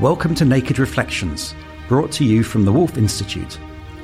Welcome 0.00 0.34
to 0.34 0.44
Naked 0.44 0.78
Reflections, 0.78 1.54
brought 1.88 2.12
to 2.12 2.24
you 2.24 2.42
from 2.42 2.66
the 2.66 2.72
Woolf 2.72 2.98
Institute. 2.98 3.58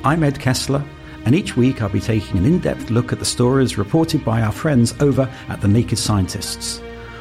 I'm 0.05 0.25
Ed 0.25 0.41
Kessler, 0.41 0.83
and 1.27 1.34
each 1.34 1.55
week 1.55 1.83
I'll 1.83 1.91
be 1.91 2.01
taking 2.01 2.39
an 2.39 2.47
in 2.47 2.61
depth 2.61 2.89
look 2.89 3.12
at 3.12 3.19
the 3.19 3.27
stories 3.27 3.77
reported 3.77 4.25
by 4.25 4.41
our 4.41 4.53
friends 4.53 4.95
over 5.03 5.31
at 5.51 5.61
the 5.61 5.69
Naked 5.69 5.99
Scientists. 5.99 6.79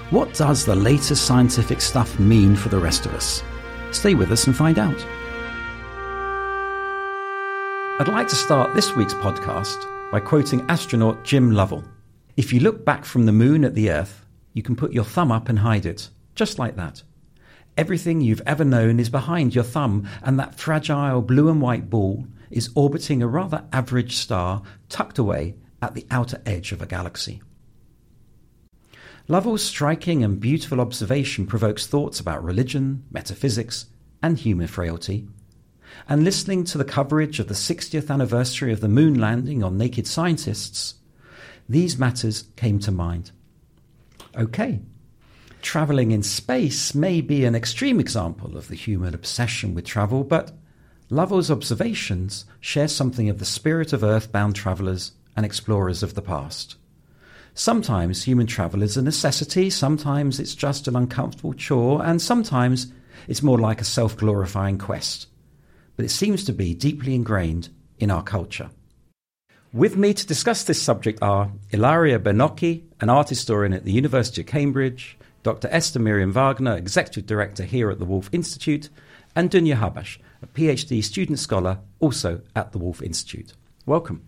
What 0.10 0.34
does 0.34 0.66
the 0.66 0.74
latest 0.74 1.26
scientific 1.26 1.82
stuff 1.82 2.18
mean 2.18 2.56
for 2.56 2.70
the 2.70 2.80
rest 2.80 3.06
of 3.06 3.14
us? 3.14 3.44
Stay 3.92 4.16
with 4.16 4.32
us 4.32 4.48
and 4.48 4.56
find 4.56 4.80
out. 4.80 5.06
I'd 8.00 8.08
like 8.08 8.30
to 8.30 8.36
start 8.36 8.74
this 8.74 8.96
week's 8.96 9.16
podcast 9.16 9.84
by 10.14 10.22
quoting 10.22 10.62
astronaut 10.70 11.26
Jim 11.26 11.52
Lovell. 11.52 11.84
If 12.38 12.54
you 12.54 12.62
look 12.62 12.86
back 12.86 13.04
from 13.04 13.26
the 13.26 13.34
moon 13.34 13.66
at 13.66 13.76
the 13.76 13.92
Earth, 13.92 14.26
you 14.54 14.64
can 14.64 14.78
put 14.78 14.94
your 14.94 15.04
thumb 15.04 15.30
up 15.30 15.50
and 15.50 15.60
hide 15.60 15.86
it, 15.86 16.08
just 16.36 16.58
like 16.58 16.78
that. 16.78 17.04
Everything 17.78 18.22
you've 18.22 18.42
ever 18.46 18.66
known 18.66 19.00
is 19.00 19.10
behind 19.10 19.56
your 19.56 19.64
thumb, 19.64 20.08
and 20.22 20.38
that 20.40 20.56
fragile 20.56 21.22
blue 21.22 21.50
and 21.50 21.62
white 21.62 21.90
ball 21.90 22.28
is 22.50 22.70
orbiting 22.76 23.22
a 23.22 23.28
rather 23.28 23.64
average 23.72 24.18
star 24.18 24.62
tucked 24.90 25.18
away 25.18 25.56
at 25.82 25.96
the 25.96 26.06
outer 26.12 26.42
edge 26.46 26.72
of 26.72 26.82
a 26.82 26.86
galaxy. 26.86 27.42
Lovell's 29.28 29.64
striking 29.64 30.24
and 30.24 30.40
beautiful 30.40 30.82
observation 30.82 31.48
provokes 31.48 31.88
thoughts 31.88 32.20
about 32.20 32.44
religion, 32.44 33.06
metaphysics, 33.12 33.86
and 34.22 34.38
human 34.38 34.68
frailty. 34.68 35.28
And 36.10 36.24
listening 36.24 36.64
to 36.66 36.78
the 36.78 36.86
coverage 36.86 37.40
of 37.40 37.48
the 37.48 37.54
60th 37.54 38.10
anniversary 38.10 38.74
of 38.74 38.82
the 38.82 38.88
moon 38.88 39.20
landing 39.20 39.64
on 39.64 39.78
Naked 39.78 40.08
Scientists, 40.08 40.96
these 41.70 41.98
matters 41.98 42.46
came 42.56 42.80
to 42.80 42.92
mind. 42.92 43.32
Okay, 44.36 44.82
traveling 45.62 46.12
in 46.12 46.24
space 46.24 46.94
may 46.96 47.22
be 47.22 47.46
an 47.46 47.56
extreme 47.56 48.00
example 48.00 48.58
of 48.58 48.68
the 48.68 48.76
human 48.76 49.14
obsession 49.14 49.74
with 49.74 49.86
travel, 49.86 50.24
but 50.24 50.52
Lovell's 51.10 51.52
observations 51.52 52.46
share 52.60 52.88
something 52.88 53.30
of 53.30 53.40
the 53.40 53.46
spirit 53.46 53.92
of 53.94 54.04
earthbound 54.04 54.56
travellers 54.56 55.12
and 55.36 55.46
explorers 55.46 56.04
of 56.04 56.14
the 56.16 56.22
past. 56.22 56.78
Sometimes 57.54 58.24
human 58.24 58.48
travel 58.48 58.82
is 58.82 58.96
a 58.96 59.02
necessity, 59.02 59.70
sometimes 59.70 60.40
it's 60.40 60.56
just 60.56 60.88
an 60.88 60.96
uncomfortable 60.96 61.54
chore, 61.54 62.04
and 62.06 62.22
sometimes 62.22 62.88
it's 63.28 63.44
more 63.44 63.60
like 63.60 63.82
a 63.82 63.86
self 63.86 64.16
glorifying 64.16 64.78
quest. 64.78 65.28
But 65.98 66.06
it 66.06 66.12
seems 66.12 66.46
to 66.46 66.54
be 66.54 66.74
deeply 66.74 67.14
ingrained 67.14 67.70
in 68.00 68.10
our 68.10 68.24
culture. 68.24 68.70
With 69.74 69.96
me 69.96 70.14
to 70.14 70.28
discuss 70.28 70.64
this 70.64 70.82
subject 70.82 71.22
are 71.22 71.52
Ilaria 71.72 72.20
Bernocchi, 72.20 72.84
an 73.00 73.10
art 73.10 73.30
historian 73.30 73.74
at 73.74 73.86
the 73.86 73.92
University 73.92 74.42
of 74.42 74.48
Cambridge, 74.48 75.18
Dr. 75.44 75.68
Esther 75.72 76.00
Miriam 76.00 76.32
Wagner, 76.32 76.76
Executive 76.76 77.26
Director 77.26 77.64
here 77.64 77.90
at 77.90 78.00
the 78.00 78.06
Woolf 78.06 78.30
Institute, 78.32 78.90
and 79.36 79.50
Dunya 79.50 79.76
Habash, 79.76 80.18
a 80.42 80.48
PhD 80.48 81.04
student 81.04 81.40
scholar 81.40 81.80
also 82.00 82.42
at 82.56 82.72
the 82.72 82.78
Woolf 82.78 83.02
Institute. 83.02 83.54
Welcome. 83.86 84.22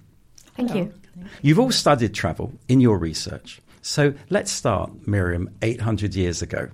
Thank 0.55 0.71
Hello. 0.71 0.83
you. 0.83 0.93
You've 1.41 1.59
all 1.59 1.71
studied 1.71 2.13
travel 2.13 2.53
in 2.67 2.79
your 2.79 2.97
research. 2.97 3.61
So 3.81 4.13
let's 4.29 4.51
start, 4.51 5.07
Miriam, 5.07 5.49
800 5.61 6.15
years 6.15 6.41
ago. 6.41 6.69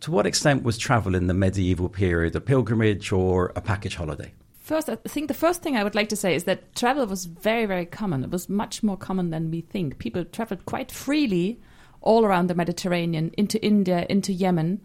To 0.00 0.10
what 0.10 0.26
extent 0.26 0.62
was 0.62 0.76
travel 0.76 1.14
in 1.14 1.26
the 1.26 1.34
medieval 1.34 1.88
period 1.88 2.36
a 2.36 2.40
pilgrimage 2.40 3.10
or 3.10 3.52
a 3.56 3.60
package 3.60 3.96
holiday? 3.96 4.32
First, 4.60 4.88
I 4.88 4.96
think 4.96 5.28
the 5.28 5.34
first 5.34 5.62
thing 5.62 5.76
I 5.76 5.84
would 5.84 5.94
like 5.94 6.08
to 6.10 6.16
say 6.16 6.34
is 6.34 6.44
that 6.44 6.74
travel 6.74 7.06
was 7.06 7.24
very, 7.24 7.66
very 7.66 7.86
common. 7.86 8.24
It 8.24 8.30
was 8.30 8.48
much 8.48 8.82
more 8.82 8.96
common 8.96 9.30
than 9.30 9.50
we 9.50 9.62
think. 9.62 9.98
People 9.98 10.24
traveled 10.24 10.66
quite 10.66 10.92
freely 10.92 11.58
all 12.04 12.24
around 12.24 12.48
the 12.48 12.54
Mediterranean, 12.54 13.32
into 13.36 13.62
India, 13.64 14.06
into 14.08 14.32
Yemen. 14.32 14.80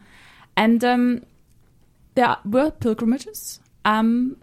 And 0.57 0.83
um, 0.83 1.23
there 2.15 2.35
were 2.43 2.71
pilgrimages, 2.71 3.59
um, 3.85 4.37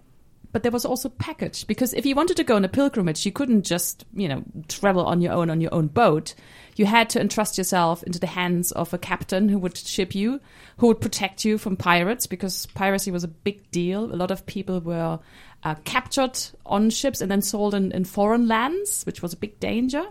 but 0.52 0.62
there 0.62 0.72
was 0.72 0.86
also 0.86 1.10
package 1.10 1.66
because 1.66 1.92
if 1.92 2.06
you 2.06 2.14
wanted 2.14 2.36
to 2.38 2.44
go 2.44 2.56
on 2.56 2.64
a 2.64 2.68
pilgrimage, 2.68 3.26
you 3.26 3.32
couldn't 3.32 3.66
just 3.66 4.06
you 4.14 4.28
know 4.28 4.42
travel 4.68 5.04
on 5.04 5.20
your 5.20 5.32
own 5.32 5.50
on 5.50 5.60
your 5.60 5.74
own 5.74 5.88
boat. 5.88 6.34
You 6.76 6.86
had 6.86 7.10
to 7.10 7.20
entrust 7.20 7.58
yourself 7.58 8.02
into 8.04 8.18
the 8.18 8.26
hands 8.26 8.72
of 8.72 8.94
a 8.94 8.98
captain 8.98 9.48
who 9.48 9.58
would 9.58 9.76
ship 9.76 10.14
you, 10.14 10.40
who 10.78 10.86
would 10.86 11.00
protect 11.00 11.44
you 11.44 11.58
from 11.58 11.76
pirates 11.76 12.26
because 12.26 12.66
piracy 12.66 13.10
was 13.10 13.24
a 13.24 13.28
big 13.28 13.70
deal. 13.70 14.04
A 14.04 14.16
lot 14.16 14.30
of 14.30 14.46
people 14.46 14.80
were 14.80 15.18
uh, 15.62 15.74
captured 15.84 16.38
on 16.64 16.90
ships 16.90 17.20
and 17.20 17.30
then 17.30 17.42
sold 17.42 17.74
in, 17.74 17.92
in 17.92 18.04
foreign 18.04 18.46
lands, 18.46 19.04
which 19.04 19.22
was 19.22 19.32
a 19.32 19.38
big 19.38 19.58
danger. 19.58 20.06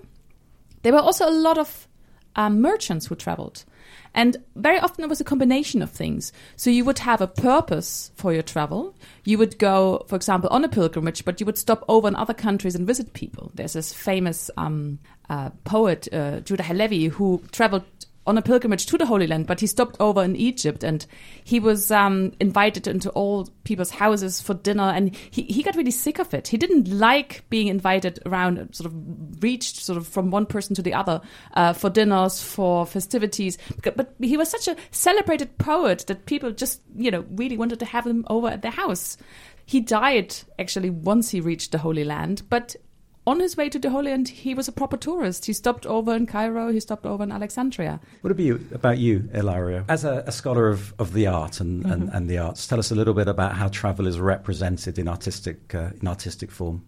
There 0.81 0.93
were 0.93 0.99
also 0.99 1.27
a 1.27 1.31
lot 1.31 1.57
of 1.57 1.87
um, 2.35 2.61
merchants 2.61 3.07
who 3.07 3.15
traveled. 3.15 3.65
And 4.13 4.37
very 4.55 4.79
often 4.79 5.03
it 5.03 5.09
was 5.09 5.19
a 5.19 5.25
combination 5.25 5.81
of 5.81 5.91
things. 5.91 6.31
So 6.55 6.69
you 6.69 6.85
would 6.85 6.99
have 6.99 7.21
a 7.21 7.27
purpose 7.27 8.11
for 8.15 8.33
your 8.33 8.43
travel. 8.43 8.95
You 9.25 9.37
would 9.37 9.59
go, 9.59 10.05
for 10.07 10.15
example, 10.15 10.49
on 10.51 10.63
a 10.63 10.69
pilgrimage, 10.69 11.25
but 11.25 11.39
you 11.39 11.45
would 11.45 11.57
stop 11.57 11.83
over 11.89 12.07
in 12.07 12.15
other 12.15 12.33
countries 12.33 12.75
and 12.75 12.87
visit 12.87 13.13
people. 13.13 13.51
There's 13.53 13.73
this 13.73 13.91
famous 13.91 14.49
um, 14.55 14.99
uh, 15.29 15.49
poet, 15.65 16.07
uh, 16.13 16.39
Judah 16.39 16.63
Halevi, 16.63 17.07
who 17.07 17.43
traveled 17.51 17.83
on 18.27 18.37
a 18.37 18.41
pilgrimage 18.41 18.85
to 18.87 18.97
the 18.97 19.05
Holy 19.05 19.27
Land, 19.27 19.47
but 19.47 19.59
he 19.59 19.67
stopped 19.67 19.97
over 19.99 20.23
in 20.23 20.35
Egypt 20.35 20.83
and 20.83 21.05
he 21.43 21.59
was 21.59 21.91
um, 21.91 22.33
invited 22.39 22.87
into 22.87 23.09
all 23.11 23.47
people's 23.63 23.91
houses 23.91 24.41
for 24.41 24.53
dinner 24.55 24.83
and 24.83 25.15
he, 25.31 25.43
he 25.43 25.61
got 25.61 25.75
really 25.75 25.91
sick 25.91 26.19
of 26.19 26.33
it. 26.33 26.47
He 26.47 26.57
didn't 26.57 26.87
like 26.87 27.43
being 27.49 27.67
invited 27.67 28.19
around, 28.25 28.73
sort 28.73 28.87
of 28.87 29.43
reached 29.43 29.77
sort 29.77 29.97
of 29.97 30.07
from 30.07 30.31
one 30.31 30.45
person 30.45 30.75
to 30.75 30.81
the 30.81 30.93
other 30.93 31.21
uh, 31.53 31.73
for 31.73 31.89
dinners, 31.89 32.41
for 32.41 32.85
festivities. 32.85 33.57
But 33.83 34.15
he 34.19 34.37
was 34.37 34.49
such 34.49 34.67
a 34.67 34.75
celebrated 34.91 35.57
poet 35.57 36.05
that 36.07 36.25
people 36.25 36.51
just, 36.51 36.81
you 36.95 37.11
know, 37.11 37.25
really 37.31 37.57
wanted 37.57 37.79
to 37.79 37.85
have 37.85 38.07
him 38.07 38.25
over 38.27 38.47
at 38.47 38.61
their 38.61 38.71
house. 38.71 39.17
He 39.67 39.81
died 39.81 40.35
actually 40.59 40.91
once 40.91 41.31
he 41.31 41.41
reached 41.41 41.71
the 41.71 41.79
Holy 41.79 42.03
Land, 42.03 42.43
but 42.49 42.75
on 43.27 43.39
his 43.39 43.57
way 43.57 43.69
to 43.69 43.79
the 43.79 43.89
Holy 43.89 44.11
Land, 44.11 44.27
he 44.29 44.53
was 44.53 44.67
a 44.67 44.71
proper 44.71 44.97
tourist. 44.97 45.45
He 45.45 45.53
stopped 45.53 45.85
over 45.85 46.15
in 46.15 46.27
Cairo, 46.27 46.71
he 46.71 46.79
stopped 46.79 47.05
over 47.05 47.23
in 47.23 47.31
Alexandria. 47.31 47.99
What 48.21 48.31
about 48.31 48.43
you, 48.43 48.67
about 48.71 48.97
you 48.99 49.29
Ilaria? 49.33 49.85
As 49.89 50.05
a, 50.05 50.23
a 50.27 50.31
scholar 50.31 50.67
of, 50.67 50.93
of 50.99 51.13
the 51.13 51.27
art 51.27 51.59
and, 51.59 51.83
mm-hmm. 51.83 51.91
and, 51.91 52.09
and, 52.09 52.29
the 52.29 52.37
arts, 52.37 52.67
tell 52.67 52.79
us 52.79 52.91
a 52.91 52.95
little 52.95 53.13
bit 53.13 53.27
about 53.27 53.53
how 53.53 53.67
travel 53.69 54.05
is 54.07 54.19
represented 54.19 54.99
in 54.99 55.07
artistic, 55.07 55.73
uh, 55.73 55.89
in 55.99 56.07
artistic 56.07 56.51
form. 56.51 56.83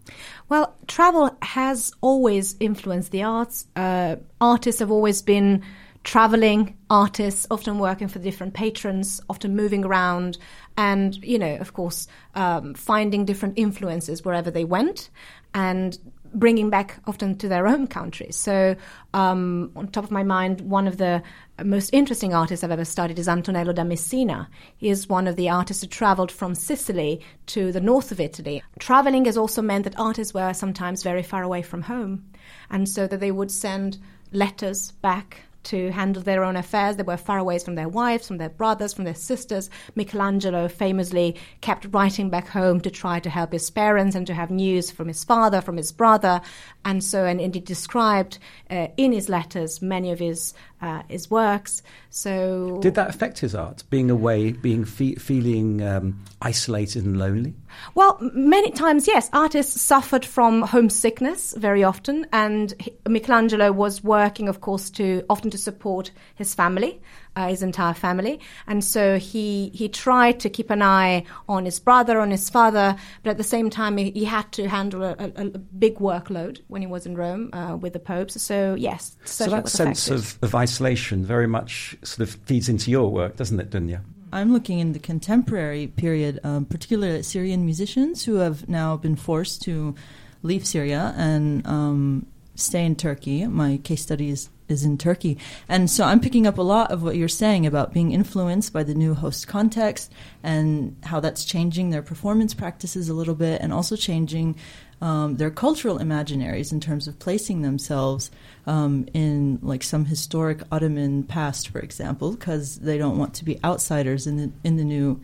Well, 0.48 0.74
travel 0.86 1.36
has 1.42 1.92
always 2.00 2.54
influenced 2.60 3.10
the 3.10 3.24
arts. 3.24 3.66
Uh, 3.74 4.16
artists 4.40 4.78
have 4.78 4.90
always 4.90 5.22
been 5.22 5.64
traveling 6.04 6.76
artists, 6.88 7.46
often 7.50 7.78
working 7.78 8.08
for 8.08 8.20
different 8.20 8.54
patrons, 8.54 9.20
often 9.28 9.56
moving 9.56 9.84
around, 9.84 10.38
and, 10.76 11.22
you 11.24 11.38
know, 11.38 11.56
of 11.56 11.72
course, 11.72 12.06
um, 12.34 12.72
finding 12.74 13.24
different 13.24 13.58
influences 13.58 14.24
wherever 14.24 14.50
they 14.50 14.64
went 14.64 15.10
and 15.54 15.98
bringing 16.34 16.70
back 16.70 17.00
often 17.06 17.36
to 17.38 17.48
their 17.48 17.66
own 17.66 17.86
countries. 17.86 18.36
So, 18.36 18.76
um, 19.14 19.72
on 19.76 19.88
top 19.88 20.04
of 20.04 20.10
my 20.10 20.22
mind, 20.22 20.60
one 20.60 20.86
of 20.86 20.98
the 20.98 21.22
most 21.64 21.90
interesting 21.92 22.34
artists 22.34 22.62
I've 22.62 22.70
ever 22.70 22.84
studied 22.84 23.18
is 23.18 23.28
Antonello 23.28 23.74
da 23.74 23.84
Messina. 23.84 24.48
He 24.76 24.88
is 24.88 25.08
one 25.08 25.26
of 25.26 25.36
the 25.36 25.48
artists 25.48 25.82
who 25.82 25.88
traveled 25.88 26.30
from 26.30 26.54
Sicily 26.54 27.20
to 27.46 27.72
the 27.72 27.80
north 27.80 28.12
of 28.12 28.20
Italy. 28.20 28.62
Traveling 28.78 29.24
has 29.24 29.36
also 29.36 29.62
meant 29.62 29.84
that 29.84 29.98
artists 29.98 30.34
were 30.34 30.52
sometimes 30.52 31.02
very 31.02 31.22
far 31.22 31.42
away 31.42 31.62
from 31.62 31.82
home, 31.82 32.24
and 32.70 32.88
so 32.88 33.06
that 33.06 33.20
they 33.20 33.30
would 33.30 33.50
send 33.50 33.98
letters 34.32 34.92
back 34.92 35.42
to 35.68 35.90
handle 35.92 36.22
their 36.22 36.44
own 36.44 36.56
affairs. 36.56 36.96
They 36.96 37.02
were 37.02 37.16
far 37.16 37.38
away 37.38 37.58
from 37.58 37.74
their 37.74 37.88
wives, 37.88 38.26
from 38.26 38.38
their 38.38 38.48
brothers, 38.48 38.92
from 38.92 39.04
their 39.04 39.14
sisters. 39.14 39.70
Michelangelo 39.94 40.68
famously 40.68 41.36
kept 41.60 41.86
writing 41.92 42.30
back 42.30 42.48
home 42.48 42.80
to 42.80 42.90
try 42.90 43.20
to 43.20 43.30
help 43.30 43.52
his 43.52 43.70
parents 43.70 44.16
and 44.16 44.26
to 44.26 44.34
have 44.34 44.50
news 44.50 44.90
from 44.90 45.08
his 45.08 45.24
father, 45.24 45.60
from 45.60 45.76
his 45.76 45.92
brother. 45.92 46.40
And 46.88 47.04
so, 47.04 47.26
and 47.26 47.38
indeed 47.38 47.66
described 47.66 48.38
uh, 48.70 48.88
in 48.96 49.12
his 49.12 49.28
letters 49.28 49.82
many 49.82 50.10
of 50.10 50.18
his 50.18 50.54
uh, 50.80 51.02
his 51.06 51.30
works. 51.30 51.82
So, 52.08 52.78
did 52.80 52.94
that 52.94 53.10
affect 53.10 53.40
his 53.40 53.54
art? 53.54 53.84
Being 53.90 54.10
away, 54.10 54.52
being 54.52 54.86
fe- 54.86 55.16
feeling 55.16 55.82
um, 55.82 56.24
isolated 56.40 57.04
and 57.04 57.18
lonely. 57.18 57.52
Well, 57.94 58.16
many 58.32 58.70
times, 58.70 59.06
yes. 59.06 59.28
Artists 59.34 59.78
suffered 59.82 60.24
from 60.24 60.62
homesickness 60.62 61.52
very 61.58 61.84
often, 61.84 62.26
and 62.32 62.72
Michelangelo 63.06 63.70
was 63.70 64.02
working, 64.02 64.48
of 64.48 64.62
course, 64.62 64.88
to 64.90 65.22
often 65.28 65.50
to 65.50 65.58
support 65.58 66.10
his 66.36 66.54
family 66.54 67.02
uh, 67.38 67.48
his 67.48 67.62
entire 67.62 67.94
family. 67.94 68.40
And 68.66 68.84
so 68.84 69.18
he 69.18 69.70
he 69.72 69.88
tried 69.88 70.40
to 70.40 70.50
keep 70.50 70.70
an 70.70 70.82
eye 70.82 71.24
on 71.48 71.64
his 71.64 71.78
brother, 71.78 72.18
on 72.18 72.30
his 72.32 72.50
father, 72.50 72.96
but 73.22 73.30
at 73.30 73.38
the 73.38 73.44
same 73.44 73.70
time 73.70 73.96
he, 73.96 74.10
he 74.10 74.24
had 74.24 74.50
to 74.52 74.68
handle 74.68 75.04
a, 75.04 75.14
a, 75.18 75.46
a, 75.46 75.58
big 75.78 75.98
workload 75.98 76.60
when 76.66 76.82
he 76.82 76.88
was 76.88 77.06
in 77.06 77.16
Rome 77.16 77.50
uh, 77.52 77.76
with 77.76 77.92
the 77.92 78.00
popes. 78.00 78.42
So 78.42 78.74
yes, 78.74 79.16
so 79.24 79.46
that 79.46 79.68
sense 79.68 80.10
of, 80.10 80.36
of 80.42 80.54
isolation 80.54 81.24
very 81.24 81.46
much 81.46 81.96
sort 82.02 82.28
of 82.28 82.34
feeds 82.46 82.68
into 82.68 82.90
your 82.90 83.08
work, 83.10 83.36
doesn't 83.36 83.60
it, 83.60 83.70
Dunya? 83.70 84.00
I'm 84.32 84.52
looking 84.52 84.80
in 84.80 84.92
the 84.92 84.98
contemporary 84.98 85.86
period, 85.86 86.40
um, 86.42 86.64
particularly 86.66 87.22
Syrian 87.22 87.64
musicians 87.64 88.24
who 88.24 88.36
have 88.36 88.68
now 88.68 88.96
been 88.96 89.16
forced 89.16 89.62
to 89.62 89.94
leave 90.42 90.66
Syria 90.66 91.14
and 91.16 91.66
um, 91.66 92.26
stay 92.54 92.84
in 92.84 92.96
Turkey. 92.96 93.46
My 93.46 93.78
case 93.78 94.02
study 94.02 94.28
is 94.28 94.50
is 94.68 94.84
in 94.84 94.98
Turkey. 94.98 95.38
And 95.68 95.90
so 95.90 96.04
I'm 96.04 96.20
picking 96.20 96.46
up 96.46 96.58
a 96.58 96.62
lot 96.62 96.90
of 96.90 97.02
what 97.02 97.16
you're 97.16 97.28
saying 97.28 97.66
about 97.66 97.92
being 97.92 98.12
influenced 98.12 98.72
by 98.72 98.82
the 98.82 98.94
new 98.94 99.14
host 99.14 99.48
context 99.48 100.12
and 100.42 100.96
how 101.04 101.20
that's 101.20 101.44
changing 101.44 101.90
their 101.90 102.02
performance 102.02 102.54
practices 102.54 103.08
a 103.08 103.14
little 103.14 103.34
bit 103.34 103.60
and 103.60 103.72
also 103.72 103.96
changing 103.96 104.56
um, 105.00 105.36
their 105.36 105.50
cultural 105.50 105.98
imaginaries 105.98 106.72
in 106.72 106.80
terms 106.80 107.06
of 107.06 107.18
placing 107.18 107.62
themselves 107.62 108.30
um, 108.66 109.06
in 109.14 109.58
like 109.62 109.82
some 109.82 110.06
historic 110.06 110.62
Ottoman 110.72 111.22
past, 111.22 111.68
for 111.68 111.78
example, 111.78 112.32
because 112.32 112.76
they 112.80 112.98
don't 112.98 113.16
want 113.16 113.34
to 113.34 113.44
be 113.44 113.62
outsiders 113.62 114.26
in 114.26 114.36
the 114.36 114.50
in 114.64 114.76
the 114.76 114.84
new 114.84 115.20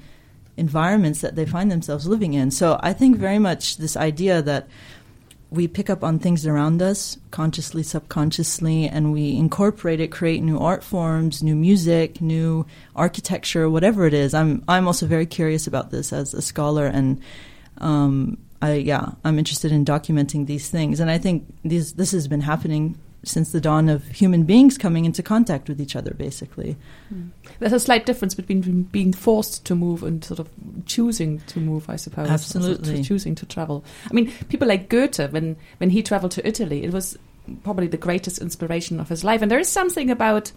environments 0.57 1.21
that 1.21 1.35
they 1.35 1.45
find 1.45 1.71
themselves 1.71 2.07
living 2.07 2.35
in. 2.35 2.51
So 2.51 2.79
I 2.83 2.93
think 2.93 3.17
very 3.17 3.41
much 3.41 3.79
this 3.79 3.97
idea 3.97 4.41
that 4.43 4.69
we 5.55 5.69
pick 5.69 5.89
up 5.89 6.03
on 6.03 6.19
things 6.19 6.47
around 6.47 6.83
us 6.83 7.17
consciously, 7.31 7.83
subconsciously, 7.83 8.89
and 8.89 9.13
we 9.13 9.37
incorporate 9.37 10.01
it, 10.01 10.09
create 10.09 10.43
new 10.43 10.59
art 10.59 10.83
forms, 10.83 11.43
new 11.43 11.55
music, 11.55 12.21
new 12.21 12.67
architecture, 12.97 13.71
whatever 13.71 14.07
it 14.07 14.15
is. 14.15 14.35
I'm 14.35 14.65
I'm 14.69 14.87
also 14.87 15.07
very 15.07 15.27
curious 15.27 15.67
about 15.67 15.91
this 15.91 16.13
as 16.13 16.35
a 16.35 16.43
scholar, 16.43 16.87
and 16.87 17.21
um, 17.79 18.39
I 18.61 18.75
yeah, 18.75 19.13
I'm 19.25 19.39
interested 19.39 19.73
in 19.73 19.85
documenting 19.85 20.47
these 20.47 20.69
things, 20.71 21.01
and 21.01 21.11
I 21.11 21.19
think 21.19 21.47
these 21.65 21.95
this 21.95 22.13
has 22.13 22.29
been 22.29 22.41
happening 22.41 22.99
since 23.25 23.53
the 23.53 23.61
dawn 23.61 23.89
of 23.89 24.07
human 24.09 24.45
beings 24.45 24.79
coming 24.79 25.05
into 25.05 25.23
contact 25.23 25.69
with 25.69 25.81
each 25.81 25.97
other, 25.97 26.15
basically. 26.15 26.77
Mm. 27.13 27.31
There's 27.59 27.73
a 27.73 27.81
slight 27.81 28.07
difference 28.07 28.35
between 28.35 28.85
being 28.85 29.13
forced 29.13 29.65
to 29.67 29.75
move 29.75 30.03
and 30.03 30.25
sort 30.25 30.41
of 30.41 30.49
choosing 30.87 31.41
to 31.49 31.61
move, 31.61 31.89
I 31.89 31.97
suppose. 31.97 32.29
Absolutely. 32.29 32.97
To 32.97 33.03
choosing 33.03 33.35
to 33.37 33.47
travel. 33.47 33.85
I 34.11 34.15
mean, 34.15 34.33
people 34.49 34.69
like 34.69 34.89
Goethe, 34.89 35.33
when, 35.33 35.57
when 35.79 35.91
he 35.91 36.03
traveled 36.03 36.33
to 36.33 36.47
Italy, 36.47 36.85
it 36.85 36.93
was 36.93 37.19
probably 37.63 37.87
the 37.87 37.97
greatest 37.97 38.39
inspiration 38.39 39.01
of 39.01 39.09
his 39.09 39.25
life. 39.25 39.43
And 39.43 39.51
there 39.51 39.59
is 39.59 39.69
something 39.69 40.11
about 40.11 40.53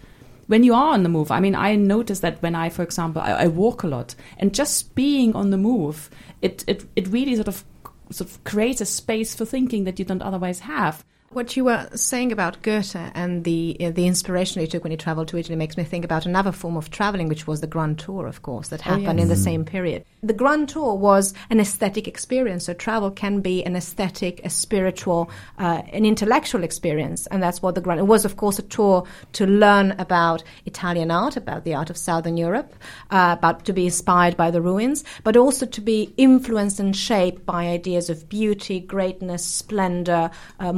when 0.46 0.64
you 0.64 0.74
are 0.74 0.92
on 0.94 1.02
the 1.02 1.08
move. 1.08 1.30
I 1.30 1.40
mean, 1.40 1.54
I 1.54 1.76
notice 1.76 2.20
that 2.20 2.42
when 2.42 2.54
I, 2.54 2.70
for 2.70 2.82
example, 2.82 3.22
I, 3.22 3.32
I 3.32 3.46
walk 3.48 3.82
a 3.82 3.86
lot, 3.86 4.14
and 4.38 4.54
just 4.54 4.94
being 4.94 5.34
on 5.34 5.50
the 5.50 5.58
move, 5.58 6.10
it, 6.42 6.64
it, 6.66 6.84
it 6.96 7.06
really 7.08 7.36
sort 7.36 7.48
of 7.48 7.64
sort 8.10 8.30
of 8.30 8.42
creates 8.44 8.80
a 8.80 8.86
space 8.86 9.34
for 9.34 9.44
thinking 9.44 9.84
that 9.84 9.98
you 9.98 10.04
don't 10.04 10.22
otherwise 10.22 10.60
have. 10.60 11.04
What 11.30 11.58
you 11.58 11.64
were 11.64 11.86
saying 11.94 12.32
about 12.32 12.62
Goethe 12.62 12.96
and 12.96 13.44
the 13.44 13.76
uh, 13.80 13.90
the 13.90 14.06
inspiration 14.06 14.62
he 14.62 14.66
took 14.66 14.82
when 14.82 14.92
he 14.92 14.96
traveled 14.96 15.28
to 15.28 15.36
Italy 15.36 15.56
makes 15.56 15.76
me 15.76 15.84
think 15.84 16.02
about 16.02 16.24
another 16.24 16.52
form 16.52 16.74
of 16.74 16.90
traveling, 16.90 17.28
which 17.28 17.46
was 17.46 17.60
the 17.60 17.66
Grand 17.66 17.98
Tour, 17.98 18.26
of 18.26 18.40
course, 18.40 18.68
that 18.68 18.80
happened 18.80 19.08
oh, 19.08 19.12
yes. 19.12 19.22
in 19.22 19.28
the 19.28 19.36
same 19.36 19.64
period. 19.66 20.06
The 20.22 20.32
Grand 20.32 20.70
Tour 20.70 20.94
was 20.94 21.34
an 21.50 21.60
aesthetic 21.60 22.08
experience, 22.08 22.64
so 22.64 22.72
travel 22.72 23.10
can 23.10 23.40
be 23.40 23.62
an 23.62 23.76
aesthetic, 23.76 24.40
a 24.42 24.48
spiritual, 24.48 25.30
uh, 25.58 25.82
an 25.92 26.06
intellectual 26.06 26.64
experience, 26.64 27.26
and 27.26 27.42
that's 27.42 27.60
what 27.60 27.74
the 27.74 27.82
Grand. 27.82 28.00
It 28.00 28.04
was, 28.04 28.24
of 28.24 28.38
course, 28.38 28.58
a 28.58 28.62
tour 28.62 29.04
to 29.34 29.46
learn 29.46 29.92
about 29.98 30.42
Italian 30.64 31.10
art, 31.10 31.36
about 31.36 31.64
the 31.64 31.74
art 31.74 31.90
of 31.90 31.98
Southern 31.98 32.38
Europe, 32.38 32.74
uh, 33.10 33.36
about 33.38 33.66
to 33.66 33.74
be 33.74 33.84
inspired 33.84 34.36
by 34.38 34.50
the 34.50 34.62
ruins, 34.62 35.04
but 35.24 35.36
also 35.36 35.66
to 35.66 35.80
be 35.82 36.12
influenced 36.16 36.80
and 36.80 36.96
shaped 36.96 37.44
by 37.44 37.66
ideas 37.66 38.08
of 38.08 38.30
beauty, 38.30 38.80
greatness, 38.80 39.44
splendor, 39.44 40.30
uh, 40.58 40.72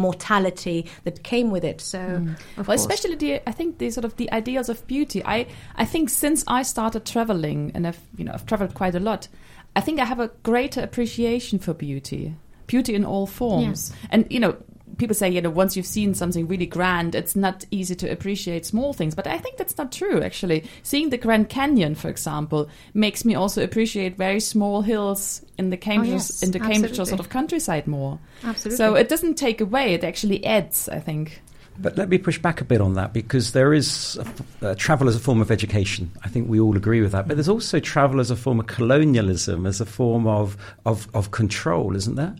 that 1.05 1.23
came 1.23 1.51
with 1.51 1.65
it. 1.65 1.81
So, 1.81 1.99
mm. 1.99 2.37
well, 2.57 2.75
especially 2.75 3.17
the 3.17 3.49
I 3.49 3.53
think 3.53 3.79
the 3.79 3.91
sort 3.91 4.05
of 4.05 4.17
the 4.17 4.31
ideas 4.33 4.69
of 4.69 4.87
beauty. 4.87 5.23
I 5.25 5.47
I 5.77 5.85
think 5.85 6.11
since 6.11 6.45
I 6.47 6.63
started 6.63 7.05
traveling 7.05 7.73
and 7.75 7.87
I've 7.87 8.01
you 8.17 8.25
know 8.25 8.33
I've 8.33 8.47
traveled 8.47 8.75
quite 8.75 8.95
a 8.95 9.01
lot, 9.01 9.29
I 9.77 9.81
think 9.81 10.01
I 10.01 10.05
have 10.05 10.21
a 10.21 10.29
greater 10.43 10.81
appreciation 10.81 11.59
for 11.59 11.75
beauty, 11.75 12.35
beauty 12.67 12.95
in 12.95 13.05
all 13.05 13.27
forms, 13.27 13.93
and 14.11 14.27
you 14.31 14.41
know 14.41 14.57
people 14.99 15.15
say, 15.15 15.29
you 15.29 15.41
know, 15.41 15.51
once 15.51 15.77
you've 15.77 15.87
seen 15.87 16.15
something 16.15 16.47
really 16.47 16.67
grand, 16.67 17.15
it's 17.15 17.37
not 17.37 17.65
easy 17.71 17.95
to 17.97 18.11
appreciate 18.11 18.67
small 18.67 18.93
things. 18.93 19.15
But 19.15 19.27
I 19.27 19.39
think 19.39 19.57
that's 19.57 19.77
not 19.77 19.93
true, 19.93 20.23
actually. 20.23 20.65
Seeing 20.83 21.11
the 21.11 21.19
Grand 21.19 21.49
Canyon, 21.49 21.95
for 21.95 22.09
example, 22.09 22.69
makes 22.95 23.25
me 23.25 23.35
also 23.35 23.63
appreciate 23.63 24.17
very 24.17 24.41
small 24.41 24.83
hills 24.83 25.43
in 25.59 25.71
the 25.71 25.77
Cambridge, 25.77 26.11
oh, 26.11 26.15
yes, 26.15 26.43
in 26.43 26.51
the 26.53 26.61
Cambridge 26.61 26.97
sort 26.97 27.21
of 27.21 27.29
countryside 27.29 27.87
more. 27.87 28.19
Absolutely. 28.45 28.77
So 28.77 28.95
it 28.95 29.09
doesn't 29.09 29.35
take 29.35 29.61
away; 29.61 29.95
it 29.95 30.05
actually 30.05 30.45
adds. 30.45 30.89
I 30.89 31.01
think. 31.01 31.43
But 31.79 31.97
let 31.97 32.11
me 32.11 32.19
push 32.19 32.39
back 32.39 32.61
a 32.61 32.65
bit 32.65 32.81
on 32.81 32.95
that 32.95 33.15
because 33.15 33.53
there 33.53 33.73
is 33.73 34.19
a, 34.61 34.67
uh, 34.67 34.75
travel 34.75 35.09
as 35.09 35.17
a 35.17 35.19
form 35.19 35.41
of 35.41 35.51
education. 35.51 36.11
I 36.23 36.29
think 36.29 36.49
we 36.49 36.61
all 36.61 36.77
agree 36.77 37.01
with 37.01 37.13
that. 37.13 37.27
But 37.27 37.39
there's 37.39 37.49
also 37.49 37.81
travel 37.81 38.21
as 38.21 38.31
a 38.31 38.37
form 38.37 38.61
of 38.61 38.67
colonialism, 38.67 39.65
as 39.65 39.81
a 39.81 39.87
form 39.87 40.27
of, 40.27 40.59
of, 40.85 41.09
of 41.15 41.31
control, 41.31 41.97
isn't 41.97 42.17
there? 42.17 42.37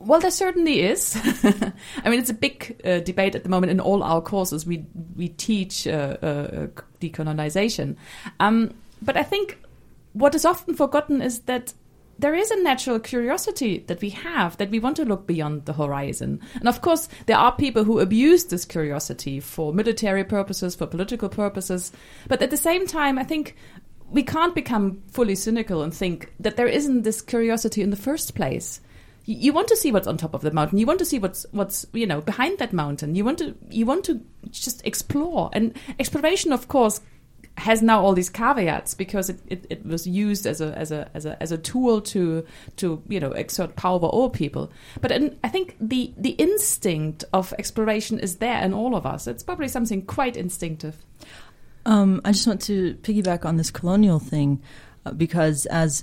Well, 0.00 0.20
there 0.20 0.30
certainly 0.30 0.82
is. 0.82 1.16
I 1.24 2.08
mean, 2.08 2.20
it's 2.20 2.30
a 2.30 2.34
big 2.34 2.80
uh, 2.84 3.00
debate 3.00 3.34
at 3.34 3.42
the 3.42 3.48
moment 3.48 3.72
in 3.72 3.80
all 3.80 4.04
our 4.04 4.20
courses. 4.20 4.64
We 4.64 4.86
we 5.16 5.28
teach 5.30 5.88
uh, 5.88 6.16
uh, 6.22 6.66
decolonization, 7.00 7.96
um, 8.38 8.74
but 9.02 9.16
I 9.16 9.24
think 9.24 9.58
what 10.12 10.36
is 10.36 10.44
often 10.44 10.74
forgotten 10.74 11.20
is 11.20 11.40
that 11.40 11.74
there 12.18 12.34
is 12.34 12.50
a 12.50 12.62
natural 12.62 13.00
curiosity 13.00 13.78
that 13.88 14.00
we 14.00 14.10
have 14.10 14.56
that 14.58 14.70
we 14.70 14.78
want 14.78 14.96
to 14.96 15.04
look 15.04 15.26
beyond 15.26 15.64
the 15.64 15.72
horizon. 15.72 16.40
And 16.54 16.68
of 16.68 16.80
course, 16.80 17.08
there 17.26 17.36
are 17.38 17.54
people 17.54 17.82
who 17.82 17.98
abuse 17.98 18.44
this 18.44 18.64
curiosity 18.64 19.40
for 19.40 19.72
military 19.72 20.24
purposes, 20.24 20.76
for 20.76 20.86
political 20.86 21.28
purposes. 21.28 21.92
But 22.28 22.42
at 22.42 22.50
the 22.50 22.56
same 22.56 22.86
time, 22.86 23.18
I 23.18 23.24
think 23.24 23.56
we 24.10 24.22
can't 24.22 24.54
become 24.54 25.02
fully 25.10 25.34
cynical 25.34 25.82
and 25.82 25.92
think 25.92 26.32
that 26.40 26.56
there 26.56 26.66
isn't 26.68 27.02
this 27.02 27.20
curiosity 27.20 27.82
in 27.82 27.90
the 27.90 27.96
first 27.96 28.34
place 28.34 28.80
you 29.28 29.52
want 29.52 29.68
to 29.68 29.76
see 29.76 29.92
what's 29.92 30.06
on 30.06 30.16
top 30.16 30.32
of 30.32 30.40
the 30.40 30.50
mountain. 30.50 30.78
You 30.78 30.86
want 30.86 30.98
to 31.00 31.04
see 31.04 31.18
what's 31.18 31.44
what's 31.50 31.84
you 31.92 32.06
know 32.06 32.22
behind 32.22 32.58
that 32.58 32.72
mountain. 32.72 33.14
You 33.14 33.24
want 33.24 33.38
to 33.38 33.54
you 33.70 33.84
want 33.84 34.04
to 34.04 34.22
just 34.50 34.84
explore. 34.86 35.50
And 35.52 35.76
exploration, 36.00 36.50
of 36.50 36.68
course, 36.68 37.02
has 37.58 37.82
now 37.82 38.00
all 38.00 38.14
these 38.14 38.30
caveats 38.30 38.94
because 38.94 39.28
it, 39.28 39.40
it, 39.48 39.66
it, 39.68 39.84
was 39.84 40.06
used 40.06 40.46
as 40.46 40.62
a 40.62 40.72
as 40.78 40.90
a 40.90 41.10
as 41.12 41.26
a 41.26 41.40
as 41.42 41.52
a 41.52 41.58
tool 41.58 42.00
to 42.00 42.46
to 42.76 43.02
you 43.06 43.20
know 43.20 43.32
exert 43.32 43.76
power 43.76 44.00
over 44.02 44.30
people. 44.30 44.72
But 45.02 45.12
I 45.12 45.48
think 45.48 45.76
the 45.78 46.14
the 46.16 46.30
instinct 46.30 47.24
of 47.34 47.52
exploration 47.58 48.18
is 48.18 48.36
there 48.36 48.62
in 48.62 48.72
all 48.72 48.96
of 48.96 49.04
us. 49.04 49.26
It's 49.26 49.42
probably 49.42 49.68
something 49.68 50.06
quite 50.06 50.38
instinctive. 50.38 51.04
Um, 51.84 52.22
I 52.24 52.32
just 52.32 52.46
want 52.46 52.62
to 52.62 52.94
piggyback 53.02 53.44
on 53.44 53.56
this 53.56 53.70
colonial 53.70 54.18
thing 54.18 54.62
because, 55.16 55.66
as 55.66 56.02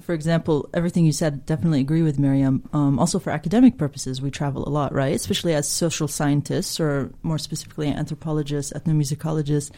for 0.00 0.12
example, 0.14 0.68
everything 0.74 1.04
you 1.04 1.12
said, 1.12 1.46
definitely 1.46 1.80
agree 1.80 2.02
with 2.02 2.18
Miriam. 2.18 2.68
Um, 2.72 2.98
also, 2.98 3.18
for 3.18 3.30
academic 3.30 3.78
purposes, 3.78 4.20
we 4.20 4.30
travel 4.30 4.66
a 4.66 4.70
lot, 4.70 4.92
right? 4.92 5.14
Especially 5.14 5.54
as 5.54 5.68
social 5.68 6.08
scientists, 6.08 6.80
or 6.80 7.12
more 7.22 7.38
specifically, 7.38 7.88
anthropologists, 7.88 8.72
ethnomusicologists, 8.72 9.70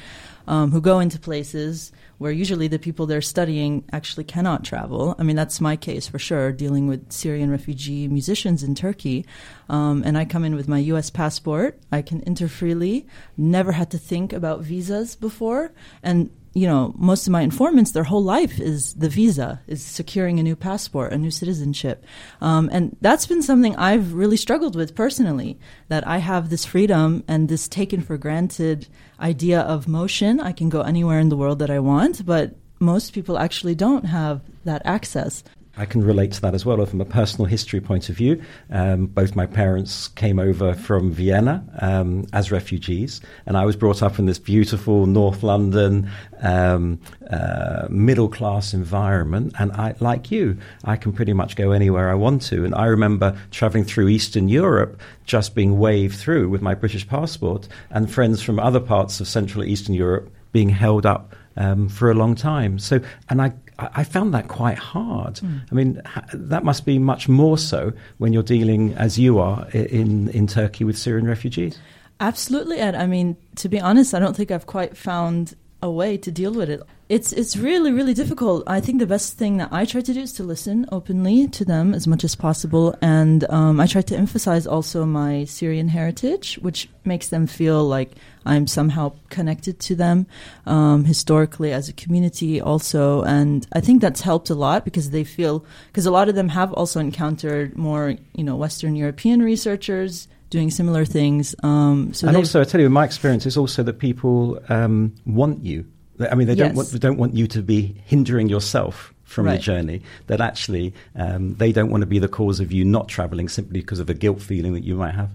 um, 0.46 0.70
who 0.70 0.80
go 0.80 0.98
into 0.98 1.18
places 1.18 1.92
where 2.18 2.32
usually 2.32 2.68
the 2.68 2.78
people 2.78 3.06
they're 3.06 3.20
studying 3.20 3.84
actually 3.92 4.24
cannot 4.24 4.64
travel. 4.64 5.14
I 5.18 5.22
mean, 5.22 5.36
that's 5.36 5.60
my 5.60 5.76
case 5.76 6.06
for 6.06 6.18
sure, 6.18 6.52
dealing 6.52 6.86
with 6.86 7.12
Syrian 7.12 7.50
refugee 7.50 8.08
musicians 8.08 8.62
in 8.62 8.74
Turkey. 8.74 9.26
Um, 9.68 10.02
and 10.04 10.16
I 10.16 10.24
come 10.24 10.44
in 10.44 10.54
with 10.54 10.68
my 10.68 10.78
U.S. 10.78 11.10
passport. 11.10 11.78
I 11.92 12.02
can 12.02 12.22
enter 12.22 12.48
freely. 12.48 13.06
Never 13.36 13.72
had 13.72 13.90
to 13.90 13.98
think 13.98 14.32
about 14.32 14.60
visas 14.60 15.16
before, 15.16 15.72
and 16.02 16.30
you 16.54 16.68
know, 16.68 16.94
most 16.96 17.26
of 17.26 17.32
my 17.32 17.42
informants, 17.42 17.90
their 17.90 18.04
whole 18.04 18.22
life 18.22 18.60
is 18.60 18.94
the 18.94 19.08
visa, 19.08 19.60
is 19.66 19.84
securing 19.84 20.38
a 20.38 20.42
new 20.42 20.54
passport, 20.54 21.12
a 21.12 21.18
new 21.18 21.30
citizenship. 21.30 22.04
Um, 22.40 22.70
and 22.72 22.96
that's 23.00 23.26
been 23.26 23.42
something 23.42 23.74
I've 23.74 24.14
really 24.14 24.36
struggled 24.36 24.76
with 24.76 24.94
personally, 24.94 25.58
that 25.88 26.06
I 26.06 26.18
have 26.18 26.50
this 26.50 26.64
freedom 26.64 27.24
and 27.26 27.48
this 27.48 27.66
taken 27.66 28.00
for 28.00 28.16
granted 28.16 28.86
idea 29.18 29.60
of 29.60 29.88
motion. 29.88 30.38
I 30.38 30.52
can 30.52 30.68
go 30.68 30.82
anywhere 30.82 31.18
in 31.18 31.28
the 31.28 31.36
world 31.36 31.58
that 31.58 31.70
I 31.70 31.80
want, 31.80 32.24
but 32.24 32.54
most 32.78 33.12
people 33.12 33.36
actually 33.36 33.74
don't 33.74 34.04
have 34.04 34.42
that 34.64 34.82
access. 34.84 35.42
I 35.76 35.86
can 35.86 36.02
relate 36.02 36.32
to 36.32 36.40
that 36.42 36.54
as 36.54 36.64
well 36.64 36.84
from 36.86 37.00
a 37.00 37.04
personal 37.04 37.46
history 37.46 37.80
point 37.80 38.08
of 38.08 38.16
view. 38.16 38.40
Um, 38.70 39.06
both 39.06 39.34
my 39.34 39.46
parents 39.46 40.08
came 40.08 40.38
over 40.38 40.74
from 40.74 41.10
Vienna 41.10 41.64
um, 41.80 42.26
as 42.32 42.52
refugees, 42.52 43.20
and 43.46 43.56
I 43.56 43.64
was 43.64 43.74
brought 43.74 44.02
up 44.02 44.18
in 44.18 44.26
this 44.26 44.38
beautiful 44.38 45.06
North 45.06 45.42
London 45.42 46.10
um, 46.42 47.00
uh, 47.28 47.88
middle 47.90 48.28
class 48.28 48.72
environment. 48.72 49.52
And 49.58 49.72
I, 49.72 49.94
like 49.98 50.30
you, 50.30 50.58
I 50.84 50.96
can 50.96 51.12
pretty 51.12 51.32
much 51.32 51.56
go 51.56 51.72
anywhere 51.72 52.08
I 52.10 52.14
want 52.14 52.42
to. 52.42 52.64
And 52.64 52.74
I 52.74 52.86
remember 52.86 53.36
traveling 53.50 53.84
through 53.84 54.08
Eastern 54.08 54.48
Europe, 54.48 55.00
just 55.24 55.54
being 55.54 55.78
waved 55.78 56.16
through 56.16 56.50
with 56.50 56.62
my 56.62 56.74
British 56.74 57.06
passport, 57.08 57.66
and 57.90 58.12
friends 58.12 58.42
from 58.42 58.60
other 58.60 58.80
parts 58.80 59.20
of 59.20 59.26
Central 59.26 59.64
Eastern 59.64 59.94
Europe 59.94 60.30
being 60.52 60.68
held 60.68 61.04
up 61.04 61.34
um, 61.56 61.88
for 61.88 62.10
a 62.10 62.14
long 62.14 62.34
time. 62.34 62.78
So, 62.78 63.00
and 63.28 63.42
I 63.42 63.52
I 63.78 64.04
found 64.04 64.32
that 64.34 64.48
quite 64.48 64.78
hard. 64.78 65.34
Mm. 65.34 65.60
I 65.70 65.74
mean, 65.74 66.02
that 66.32 66.64
must 66.64 66.86
be 66.86 66.98
much 66.98 67.28
more 67.28 67.58
so 67.58 67.92
when 68.18 68.32
you're 68.32 68.42
dealing, 68.42 68.94
as 68.94 69.18
you 69.18 69.38
are, 69.40 69.68
in, 69.70 70.28
in 70.28 70.46
Turkey 70.46 70.84
with 70.84 70.96
Syrian 70.96 71.26
refugees. 71.26 71.78
Absolutely, 72.20 72.78
Ed. 72.78 72.94
I 72.94 73.06
mean, 73.06 73.36
to 73.56 73.68
be 73.68 73.80
honest, 73.80 74.14
I 74.14 74.20
don't 74.20 74.36
think 74.36 74.50
I've 74.50 74.66
quite 74.66 74.96
found 74.96 75.54
a 75.84 75.90
way 75.90 76.16
to 76.16 76.32
deal 76.32 76.52
with 76.52 76.70
it. 76.70 76.82
It's 77.10 77.30
it's 77.34 77.54
really 77.56 77.92
really 77.92 78.14
difficult. 78.14 78.64
I 78.66 78.80
think 78.80 78.98
the 78.98 79.06
best 79.06 79.36
thing 79.36 79.58
that 79.58 79.68
I 79.70 79.84
try 79.84 80.00
to 80.00 80.14
do 80.14 80.20
is 80.20 80.32
to 80.34 80.42
listen 80.42 80.86
openly 80.90 81.46
to 81.48 81.64
them 81.64 81.92
as 81.92 82.06
much 82.06 82.24
as 82.24 82.34
possible, 82.34 82.96
and 83.02 83.44
um, 83.50 83.78
I 83.78 83.86
try 83.86 84.00
to 84.00 84.16
emphasize 84.16 84.66
also 84.66 85.04
my 85.04 85.44
Syrian 85.44 85.88
heritage, 85.88 86.58
which 86.62 86.88
makes 87.04 87.28
them 87.28 87.46
feel 87.46 87.84
like 87.84 88.12
I'm 88.46 88.66
somehow 88.66 89.12
connected 89.28 89.78
to 89.80 89.94
them 89.94 90.26
um, 90.64 91.04
historically 91.04 91.72
as 91.74 91.90
a 91.90 91.92
community 91.92 92.62
also, 92.62 93.22
and 93.24 93.66
I 93.74 93.80
think 93.82 94.00
that's 94.00 94.22
helped 94.22 94.48
a 94.48 94.54
lot 94.54 94.86
because 94.86 95.10
they 95.10 95.24
feel 95.24 95.66
because 95.88 96.06
a 96.06 96.10
lot 96.18 96.30
of 96.30 96.34
them 96.34 96.48
have 96.48 96.72
also 96.72 96.98
encountered 97.00 97.76
more 97.76 98.14
you 98.34 98.44
know 98.44 98.56
Western 98.56 98.96
European 98.96 99.42
researchers 99.42 100.26
doing 100.54 100.70
similar 100.70 101.04
things. 101.04 101.54
Um, 101.64 102.14
so 102.14 102.28
and 102.28 102.36
also, 102.36 102.60
I 102.60 102.64
tell 102.64 102.80
you, 102.80 102.86
in 102.86 102.92
my 102.92 103.04
experience 103.04 103.44
is 103.44 103.56
also 103.56 103.82
that 103.82 103.98
people 103.98 104.60
um, 104.68 105.12
want 105.26 105.64
you. 105.64 105.84
I 106.30 106.36
mean, 106.36 106.46
they 106.46 106.54
yes. 106.54 106.68
don't 106.68 106.76
want 106.76 106.88
they 106.90 106.98
don't 107.00 107.18
want 107.18 107.34
you 107.34 107.48
to 107.48 107.60
be 107.60 107.96
hindering 108.06 108.48
yourself 108.48 109.12
from 109.24 109.46
right. 109.46 109.56
the 109.56 109.58
journey. 109.58 110.02
That 110.28 110.40
actually 110.40 110.94
um, 111.16 111.56
they 111.56 111.72
don't 111.72 111.90
want 111.90 112.02
to 112.02 112.06
be 112.06 112.20
the 112.20 112.28
cause 112.28 112.60
of 112.60 112.70
you 112.70 112.84
not 112.84 113.08
traveling 113.08 113.48
simply 113.48 113.80
because 113.80 113.98
of 113.98 114.08
a 114.08 114.14
guilt 114.14 114.40
feeling 114.40 114.74
that 114.74 114.84
you 114.84 114.94
might 114.94 115.16
have. 115.16 115.30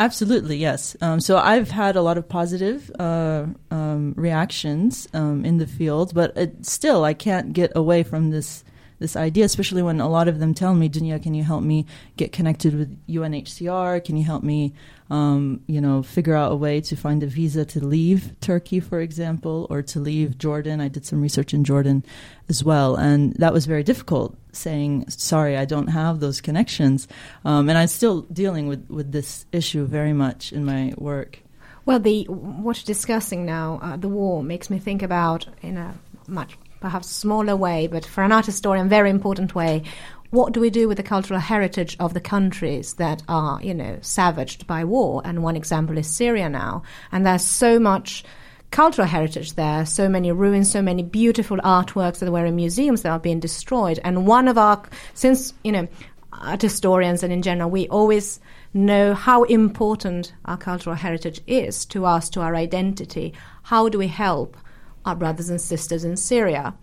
Absolutely, 0.00 0.56
yes. 0.56 0.96
Um, 1.00 1.20
so 1.20 1.38
I've 1.38 1.70
had 1.70 1.94
a 1.94 2.02
lot 2.02 2.18
of 2.18 2.28
positive 2.28 2.90
uh, 2.98 3.46
um, 3.70 4.14
reactions 4.16 5.06
um, 5.14 5.44
in 5.44 5.58
the 5.58 5.68
field, 5.68 6.12
but 6.14 6.36
it, 6.36 6.66
still, 6.66 7.04
I 7.04 7.14
can't 7.14 7.52
get 7.52 7.70
away 7.76 8.02
from 8.02 8.30
this 8.30 8.64
this 8.98 9.16
idea, 9.16 9.44
especially 9.44 9.82
when 9.82 10.00
a 10.00 10.08
lot 10.08 10.28
of 10.28 10.38
them 10.38 10.54
tell 10.54 10.74
me, 10.74 10.88
Dunya, 10.88 11.22
can 11.22 11.34
you 11.34 11.42
help 11.42 11.62
me 11.62 11.86
get 12.16 12.32
connected 12.32 12.76
with 12.76 13.06
UNHCR? 13.06 14.04
Can 14.04 14.16
you 14.16 14.24
help 14.24 14.42
me, 14.42 14.72
um, 15.10 15.60
you 15.66 15.80
know, 15.80 16.02
figure 16.02 16.34
out 16.34 16.52
a 16.52 16.56
way 16.56 16.80
to 16.80 16.96
find 16.96 17.22
a 17.22 17.26
visa 17.26 17.64
to 17.64 17.84
leave 17.84 18.38
Turkey, 18.40 18.80
for 18.80 19.00
example, 19.00 19.66
or 19.68 19.82
to 19.82 20.00
leave 20.00 20.38
Jordan? 20.38 20.80
I 20.80 20.88
did 20.88 21.04
some 21.04 21.20
research 21.20 21.52
in 21.52 21.64
Jordan 21.64 22.04
as 22.48 22.62
well, 22.62 22.94
and 22.96 23.34
that 23.34 23.52
was 23.52 23.66
very 23.66 23.82
difficult. 23.82 24.36
Saying 24.52 25.10
sorry, 25.10 25.56
I 25.56 25.64
don't 25.64 25.88
have 25.88 26.20
those 26.20 26.40
connections, 26.40 27.08
um, 27.44 27.68
and 27.68 27.76
I'm 27.76 27.88
still 27.88 28.22
dealing 28.22 28.68
with 28.68 28.88
with 28.88 29.10
this 29.10 29.46
issue 29.50 29.84
very 29.84 30.12
much 30.12 30.52
in 30.52 30.64
my 30.64 30.94
work. 30.96 31.40
Well, 31.86 31.98
the 31.98 32.24
what 32.24 32.78
you're 32.78 32.94
discussing 32.94 33.44
now, 33.44 33.80
uh, 33.82 33.96
the 33.96 34.08
war, 34.08 34.44
makes 34.44 34.70
me 34.70 34.78
think 34.78 35.02
about 35.02 35.48
in 35.60 35.76
a 35.76 35.94
much 36.26 36.56
perhaps 36.84 37.08
smaller 37.08 37.56
way, 37.56 37.86
but 37.86 38.04
for 38.04 38.22
an 38.22 38.30
art 38.30 38.44
historian, 38.44 38.90
very 38.90 39.08
important 39.08 39.54
way. 39.54 39.82
What 40.28 40.52
do 40.52 40.60
we 40.60 40.68
do 40.68 40.86
with 40.86 40.98
the 40.98 41.02
cultural 41.02 41.40
heritage 41.40 41.96
of 41.98 42.12
the 42.12 42.20
countries 42.20 42.94
that 42.94 43.22
are, 43.26 43.58
you 43.62 43.72
know, 43.72 43.96
savaged 44.02 44.66
by 44.66 44.84
war? 44.84 45.22
And 45.24 45.42
one 45.42 45.56
example 45.56 45.96
is 45.96 46.06
Syria 46.06 46.50
now. 46.50 46.82
And 47.10 47.24
there's 47.24 47.42
so 47.42 47.80
much 47.80 48.22
cultural 48.70 49.08
heritage 49.08 49.54
there, 49.54 49.86
so 49.86 50.10
many 50.10 50.30
ruins, 50.30 50.70
so 50.70 50.82
many 50.82 51.02
beautiful 51.02 51.56
artworks 51.58 52.18
that 52.18 52.30
were 52.30 52.44
in 52.44 52.54
museums 52.54 53.00
that 53.00 53.12
are 53.12 53.18
being 53.18 53.40
destroyed. 53.40 53.98
And 54.04 54.26
one 54.26 54.46
of 54.46 54.58
our, 54.58 54.82
since, 55.14 55.54
you 55.64 55.72
know, 55.72 55.88
art 56.32 56.60
historians 56.60 57.22
and 57.22 57.32
in 57.32 57.40
general, 57.40 57.70
we 57.70 57.88
always 57.88 58.40
know 58.74 59.14
how 59.14 59.44
important 59.44 60.34
our 60.44 60.58
cultural 60.58 60.96
heritage 60.96 61.40
is 61.46 61.86
to 61.86 62.04
us, 62.04 62.28
to 62.28 62.42
our 62.42 62.54
identity. 62.54 63.32
How 63.62 63.88
do 63.88 63.96
we 63.96 64.08
help 64.08 64.58
our 65.04 65.14
brothers 65.14 65.50
and 65.50 65.60
sisters 65.60 66.04
in 66.04 66.16
Syria, 66.16 66.74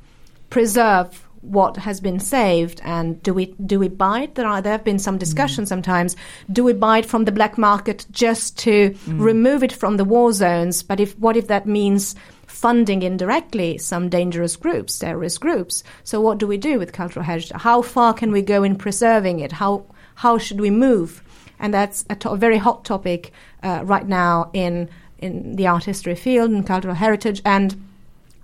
preserve 0.50 1.28
what 1.42 1.76
has 1.78 2.00
been 2.00 2.20
saved 2.20 2.80
and 2.84 3.22
do 3.24 3.34
we 3.34 3.48
do 3.66 3.80
we 3.80 3.88
buy 3.88 4.22
it 4.22 4.36
there 4.36 4.46
are 4.48 4.62
there 4.62 4.74
have 4.74 4.84
been 4.84 5.00
some 5.00 5.18
discussions 5.18 5.68
mm. 5.68 5.70
sometimes. 5.70 6.16
Do 6.52 6.64
we 6.64 6.74
buy 6.74 7.00
it 7.00 7.06
from 7.06 7.26
the 7.26 7.32
black 7.32 7.58
market 7.58 8.06
just 8.12 8.58
to 8.60 8.92
mm. 8.92 9.20
remove 9.20 9.64
it 9.64 9.74
from 9.74 9.98
the 9.98 10.06
war 10.06 10.34
zones? 10.34 10.84
But 10.84 11.00
if 11.00 11.18
what 11.18 11.36
if 11.36 11.48
that 11.48 11.66
means 11.66 12.16
funding 12.46 13.02
indirectly 13.02 13.78
some 13.80 14.10
dangerous 14.10 14.56
groups 14.56 15.00
terrorist 15.00 15.42
groups? 15.42 15.84
So 16.04 16.22
what 16.22 16.38
do 16.38 16.46
we 16.46 16.58
do 16.58 16.78
with 16.78 16.94
cultural 16.94 17.26
heritage? 17.26 17.52
How 17.56 17.82
far 17.82 18.14
can 18.14 18.32
we 18.32 18.44
go 18.44 18.64
in 18.64 18.76
preserving 18.76 19.40
it? 19.40 19.52
How 19.52 19.86
how 20.16 20.38
should 20.38 20.62
we 20.62 20.70
move? 20.70 21.24
And 21.60 21.74
that's 21.74 22.06
a, 22.10 22.16
to- 22.18 22.32
a 22.32 22.38
very 22.38 22.58
hot 22.58 22.86
topic 22.86 23.32
uh, 23.64 23.82
right 23.84 24.08
now 24.08 24.52
in 24.54 24.90
in 25.18 25.56
the 25.56 25.68
art 25.68 25.86
history 25.86 26.16
field 26.16 26.52
and 26.52 26.68
cultural 26.68 26.96
heritage. 26.96 27.42
And 27.46 27.82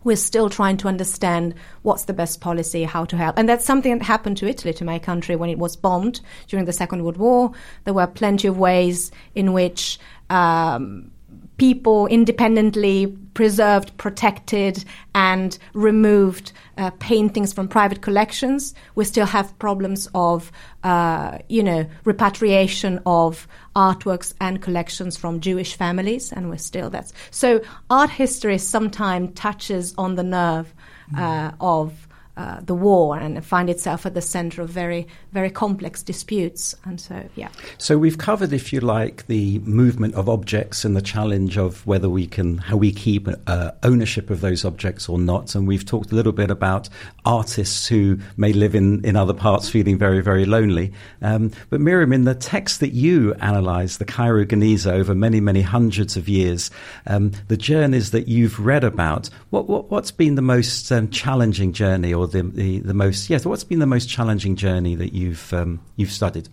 we're 0.04 0.16
still 0.16 0.50
trying 0.50 0.78
to 0.78 0.88
understand 0.88 1.56
what's 1.82 2.06
the 2.06 2.14
best 2.14 2.42
policy, 2.42 2.84
how 2.84 3.06
to 3.06 3.18
help. 3.18 3.38
And 3.38 3.48
that's 3.48 3.66
something 3.66 3.98
that 3.98 4.04
happened 4.04 4.38
to 4.38 4.48
Italy, 4.48 4.74
to 4.74 4.86
my 4.86 5.00
country, 5.00 5.36
when 5.36 5.50
it 5.50 5.58
was 5.58 5.76
bombed 5.76 6.22
during 6.48 6.66
the 6.66 6.74
Second 6.74 7.04
World 7.04 7.18
War. 7.18 7.52
There 7.84 7.94
were 7.94 8.08
plenty 8.08 8.48
of 8.48 8.58
ways 8.58 9.12
in 9.36 9.54
which 9.54 10.00
um, 10.30 11.12
people 11.58 12.08
independently 12.08 13.08
preserved, 13.34 13.96
protected, 13.98 14.84
and 15.14 15.58
removed 15.74 16.52
uh, 16.78 16.92
paintings 17.00 17.54
from 17.54 17.68
private 17.68 18.02
collections. 18.02 18.74
We 18.96 19.06
still 19.06 19.26
have 19.26 19.58
problems 19.60 20.08
of, 20.16 20.52
uh, 20.84 21.40
you 21.50 21.64
know, 21.64 21.88
repatriation 22.04 23.00
of 23.06 23.48
artworks 23.76 24.34
and 24.40 24.62
collections 24.62 25.18
from 25.18 25.40
Jewish 25.40 25.76
families, 25.76 26.32
and 26.32 26.50
we're 26.50 26.58
still 26.58 26.90
that's 26.90 27.14
so. 27.32 27.62
Art 27.90 28.10
history 28.10 28.58
sometimes 28.58 29.32
touches 29.36 29.94
on 29.98 30.16
the 30.16 30.24
nerve 30.24 30.74
uh, 31.16 31.52
of 31.60 32.07
uh, 32.38 32.60
the 32.62 32.76
war 32.76 33.18
and 33.18 33.44
find 33.44 33.68
itself 33.68 34.06
at 34.06 34.14
the 34.14 34.22
center 34.22 34.62
of 34.62 34.70
very, 34.70 35.08
very 35.32 35.50
complex 35.50 36.04
disputes. 36.04 36.76
And 36.86 37.02
so, 37.02 37.28
yeah. 37.36 37.50
So 37.80 37.98
we've 37.98 38.20
covered, 38.20 38.54
if 38.54 38.72
you 38.72 38.80
like, 38.80 39.26
the 39.26 39.58
movement 39.60 40.14
of 40.14 40.30
objects 40.30 40.86
and 40.86 40.96
the 40.96 41.02
challenge 41.02 41.58
of 41.58 41.86
whether 41.88 42.10
we 42.10 42.28
can, 42.28 42.60
how 42.60 42.78
we 42.78 42.92
keep 42.92 43.28
uh, 43.48 43.72
ownership 43.82 44.30
of 44.30 44.42
those 44.42 44.64
objects 44.64 45.10
or 45.10 45.18
not. 45.18 45.56
And 45.56 45.68
we've 45.68 45.84
talked 45.84 46.12
a 46.12 46.16
little 46.16 46.32
bit 46.32 46.52
about 46.52 46.90
artists 47.26 47.88
who 47.88 48.20
may 48.38 48.54
live 48.54 48.76
in, 48.76 49.04
in 49.04 49.16
other 49.16 49.34
parts 49.34 49.68
feeling 49.68 49.98
very, 49.98 50.22
very 50.22 50.46
lonely. 50.46 50.94
Um, 51.24 51.52
but 51.72 51.82
Miriam, 51.82 52.14
in 52.14 52.26
the 52.26 52.36
text 52.36 52.82
that 52.82 52.94
you 52.94 53.34
analyse, 53.40 53.98
the 53.98 54.06
Cairo 54.06 54.46
Geniza, 54.46 54.92
over 54.92 55.16
many, 55.16 55.40
many 55.40 55.64
hundreds 55.64 56.16
of 56.16 56.30
years, 56.30 56.70
um, 57.08 57.32
the 57.48 57.58
journeys 57.58 58.12
that 58.12 58.28
you've 58.28 58.60
read 58.60 58.84
about, 58.84 59.30
what, 59.50 59.68
what, 59.68 60.04
has 60.04 60.12
been 60.12 60.36
the 60.36 60.44
most 60.44 60.92
um, 60.92 61.10
challenging 61.10 61.74
journey 61.74 62.14
or 62.14 62.27
the, 62.28 62.44
the, 62.44 62.80
the 62.80 62.94
most, 62.94 63.30
yes, 63.30 63.46
what's 63.46 63.64
been 63.64 63.80
the 63.80 63.86
most 63.86 64.08
challenging 64.10 64.56
journey 64.56 64.96
that 64.96 65.14
you've, 65.14 65.54
um, 65.54 65.82
you've 65.96 66.12
studied? 66.12 66.50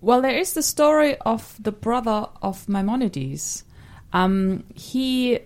Well, 0.00 0.20
there 0.20 0.36
is 0.36 0.52
the 0.52 0.62
story 0.62 1.16
of 1.18 1.56
the 1.62 1.72
brother 1.72 2.26
of 2.42 2.68
Maimonides. 2.68 3.64
Um, 4.12 4.64
he 4.74 5.40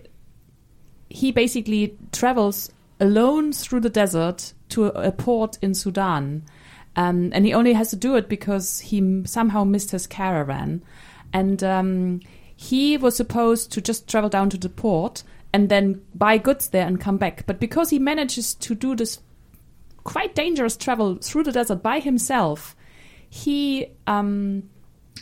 he 1.07 1.31
basically 1.31 1.97
travels 2.11 2.69
alone 2.99 3.53
through 3.53 3.79
the 3.79 3.89
desert 3.89 4.53
to 4.69 4.87
a, 4.87 5.07
a 5.07 5.11
port 5.13 5.57
in 5.61 5.73
Sudan, 5.73 6.43
um, 6.97 7.31
and 7.33 7.45
he 7.45 7.53
only 7.53 7.71
has 7.71 7.89
to 7.91 7.95
do 7.95 8.17
it 8.17 8.27
because 8.27 8.81
he 8.81 9.23
somehow 9.25 9.63
missed 9.63 9.91
his 9.91 10.05
caravan, 10.05 10.83
and 11.31 11.63
um, 11.63 12.19
he 12.53 12.97
was 12.97 13.15
supposed 13.15 13.71
to 13.71 13.81
just 13.81 14.09
travel 14.09 14.29
down 14.29 14.49
to 14.49 14.57
the 14.57 14.67
port 14.67 15.23
and 15.53 15.69
then 15.69 16.01
buy 16.13 16.37
goods 16.37 16.67
there 16.67 16.85
and 16.85 16.99
come 16.99 17.17
back. 17.17 17.45
But 17.47 17.61
because 17.61 17.89
he 17.89 17.97
manages 17.97 18.53
to 18.55 18.75
do 18.75 18.93
this 18.93 19.19
quite 20.03 20.35
dangerous 20.35 20.77
travel 20.77 21.15
through 21.15 21.43
the 21.43 21.51
desert 21.51 21.81
by 21.83 21.99
himself, 21.99 22.75
he 23.29 23.87
um, 24.07 24.63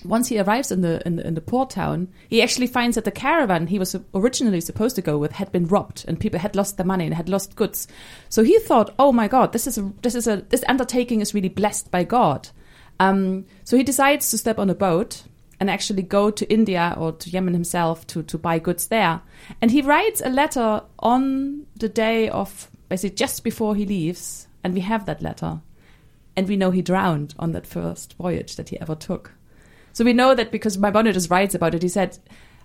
once 0.05 0.27
he 0.27 0.39
arrives 0.39 0.71
in 0.71 0.81
the, 0.81 1.01
in 1.05 1.15
the 1.15 1.27
in 1.27 1.33
the 1.33 1.41
port 1.41 1.69
town, 1.71 2.07
he 2.29 2.41
actually 2.41 2.67
finds 2.67 2.95
that 2.95 3.05
the 3.05 3.11
caravan 3.11 3.67
he 3.67 3.79
was 3.79 3.95
originally 4.13 4.61
supposed 4.61 4.95
to 4.95 5.01
go 5.01 5.17
with 5.17 5.31
had 5.31 5.51
been 5.51 5.67
robbed, 5.67 6.05
and 6.07 6.19
people 6.19 6.39
had 6.39 6.55
lost 6.55 6.77
their 6.77 6.85
money 6.85 7.05
and 7.05 7.13
had 7.13 7.29
lost 7.29 7.55
goods. 7.55 7.87
So 8.29 8.43
he 8.43 8.59
thought, 8.59 8.93
"Oh 8.99 9.11
my 9.11 9.27
God, 9.27 9.53
this 9.53 9.67
is 9.67 9.77
a 9.77 9.91
this 10.01 10.15
is 10.15 10.27
a 10.27 10.37
this 10.49 10.63
undertaking 10.67 11.21
is 11.21 11.33
really 11.33 11.49
blessed 11.49 11.91
by 11.91 12.03
God." 12.03 12.49
Um, 12.99 13.45
so 13.63 13.77
he 13.77 13.83
decides 13.83 14.29
to 14.31 14.37
step 14.37 14.59
on 14.59 14.69
a 14.69 14.75
boat 14.75 15.23
and 15.59 15.69
actually 15.69 16.03
go 16.03 16.29
to 16.31 16.51
India 16.51 16.95
or 16.97 17.11
to 17.11 17.29
Yemen 17.29 17.53
himself 17.53 18.05
to 18.07 18.23
to 18.23 18.37
buy 18.37 18.59
goods 18.59 18.87
there. 18.87 19.21
And 19.61 19.71
he 19.71 19.81
writes 19.81 20.21
a 20.23 20.29
letter 20.29 20.81
on 20.99 21.65
the 21.75 21.89
day 21.89 22.29
of 22.29 22.69
basically 22.89 23.15
just 23.15 23.43
before 23.43 23.75
he 23.75 23.85
leaves, 23.85 24.46
and 24.67 24.73
we 24.73 24.81
have 24.81 25.05
that 25.05 25.21
letter, 25.21 25.61
and 26.35 26.45
we 26.45 26.57
know 26.57 26.71
he 26.71 26.81
drowned 26.81 27.33
on 27.39 27.53
that 27.53 27.65
first 27.65 28.15
voyage 28.15 28.57
that 28.57 28.67
he 28.67 28.77
ever 28.81 28.95
took. 28.95 29.31
So 29.93 30.03
we 30.03 30.11
know 30.11 30.35
that 30.35 30.51
because 30.51 30.77
Maimonides 30.77 31.29
writes 31.29 31.55
about 31.55 31.73
it. 31.73 31.83
He 31.83 31.87
said, 31.87 32.17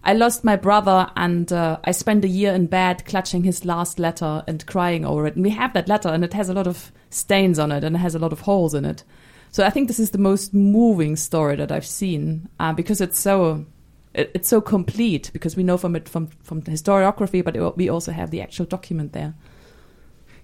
I 0.03 0.15
lost 0.15 0.43
my 0.43 0.57
brother 0.57 1.09
and 1.15 1.53
uh, 1.53 1.79
I 1.85 1.93
spent 1.93 2.25
a 2.25 2.29
year 2.29 2.53
in 2.53 2.67
bed 2.67 3.05
clutching 3.05 3.45
his 3.45 3.65
last 3.65 4.01
letter 4.01 4.43
and 4.49 4.67
crying 4.67 5.05
over 5.05 5.29
it. 5.29 5.37
And 5.37 5.45
we 5.45 5.51
have 5.51 5.75
that 5.75 5.87
letter 5.87 6.09
and 6.09 6.25
it 6.25 6.33
has 6.33 6.49
a 6.49 6.55
lot 6.55 6.67
of 6.67 6.91
stains 7.11 7.61
on 7.61 7.71
it 7.71 7.85
and 7.85 7.95
it 7.95 8.01
has 8.01 8.17
a 8.17 8.19
lot 8.19 8.33
of 8.33 8.41
holes 8.41 8.75
in 8.75 8.85
it. 8.85 9.05
So 9.53 9.65
I 9.65 9.71
think 9.71 9.87
this 9.87 10.01
is 10.01 10.11
the 10.11 10.19
most 10.19 10.53
moving 10.53 11.15
story 11.15 11.55
that 11.55 11.71
I've 11.71 11.87
seen 11.87 12.49
uh, 12.59 12.73
because 12.73 13.01
it's 13.01 13.21
so 13.21 13.65
it, 14.13 14.33
it's 14.35 14.49
so 14.49 14.61
complete 14.61 15.31
because 15.33 15.55
we 15.55 15.63
know 15.63 15.79
from 15.79 15.95
it 15.95 16.09
from 16.09 16.27
from 16.43 16.63
the 16.63 16.73
historiography, 16.73 17.45
but 17.45 17.55
it, 17.55 17.77
we 17.77 17.89
also 17.89 18.11
have 18.11 18.33
the 18.33 18.41
actual 18.41 18.67
document 18.67 19.13
there. 19.13 19.35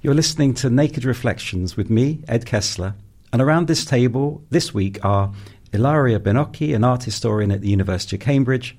You're 0.08 0.14
listening 0.14 0.54
to 0.54 0.70
Naked 0.70 1.04
Reflections 1.04 1.76
with 1.76 1.90
me, 1.90 2.24
Ed 2.28 2.46
Kessler, 2.46 2.94
and 3.30 3.42
around 3.42 3.68
this 3.68 3.84
table 3.84 4.42
this 4.48 4.72
week 4.72 5.04
are 5.04 5.34
Ilaria 5.70 6.18
Bernocchi, 6.18 6.74
an 6.74 6.82
art 6.82 7.04
historian 7.04 7.50
at 7.50 7.60
the 7.60 7.68
University 7.68 8.16
of 8.16 8.22
Cambridge, 8.22 8.74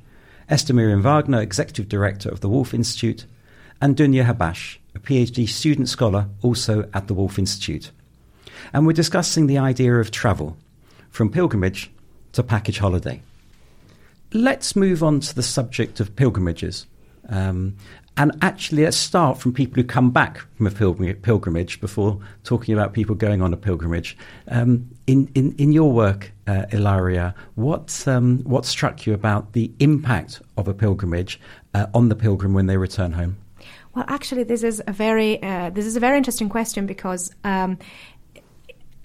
Esther 0.50 0.74
Miriam 0.74 1.04
Wagner, 1.04 1.40
Executive 1.40 1.88
Director 1.88 2.30
of 2.30 2.40
the 2.40 2.50
Woolf 2.50 2.74
Institute, 2.74 3.28
and 3.80 3.96
Dunya 3.96 4.26
Habash, 4.26 4.78
a 4.96 5.00
PhD 5.00 5.48
student 5.48 5.88
scholar 5.88 6.28
also 6.42 6.90
at 6.96 7.06
the 7.06 7.14
Woolf 7.14 7.38
Institute. 7.38 7.92
And 8.74 8.88
we're 8.88 8.94
discussing 8.94 9.46
the 9.46 9.60
idea 9.60 9.98
of 9.98 10.10
travel, 10.10 10.58
from 11.12 11.30
pilgrimage 11.30 11.92
to 12.32 12.42
package 12.42 12.80
holiday. 12.80 13.22
Let's 14.34 14.76
move 14.76 15.04
on 15.04 15.20
to 15.20 15.36
the 15.36 15.44
subject 15.44 16.00
of 16.00 16.16
pilgrimages. 16.16 16.88
Um, 17.30 17.78
and 18.20 18.38
actually, 18.42 18.84
let's 18.84 18.98
start 18.98 19.38
from 19.38 19.54
people 19.54 19.82
who 19.82 19.88
come 19.88 20.12
back 20.12 20.40
from 20.58 20.68
a 20.68 20.72
pilgrimage 20.72 21.80
before 21.80 22.20
talking 22.44 22.74
about 22.74 22.92
people 22.92 23.16
going 23.16 23.42
on 23.42 23.54
a 23.54 23.58
pilgrimage. 23.58 24.18
Um, 24.50 24.90
in, 25.08 25.32
in, 25.36 25.54
in 25.54 25.72
your 25.72 25.90
work, 25.94 26.34
uh, 26.46 26.66
Ilaria, 26.74 27.34
what, 27.56 28.06
um, 28.10 28.40
what 28.40 28.66
struck 28.66 29.08
you 29.08 29.14
about 29.14 29.54
the 29.54 29.72
impact 29.80 30.42
of 30.58 30.68
a 30.68 30.74
pilgrimage 30.74 31.40
uh, 31.74 31.88
on 31.94 32.10
the 32.10 32.16
pilgrim 32.16 32.54
when 32.54 32.66
they 32.66 32.76
return 32.76 33.14
home? 33.14 33.38
Well, 33.96 34.04
actually, 34.10 34.44
this 34.44 34.64
is 34.64 34.84
a 34.86 34.92
very 34.92 35.42
uh, 35.42 35.70
this 35.70 35.86
is 35.86 35.96
a 35.96 36.00
very 36.02 36.18
interesting 36.18 36.50
question 36.50 36.86
because 36.86 37.34
um, 37.46 37.78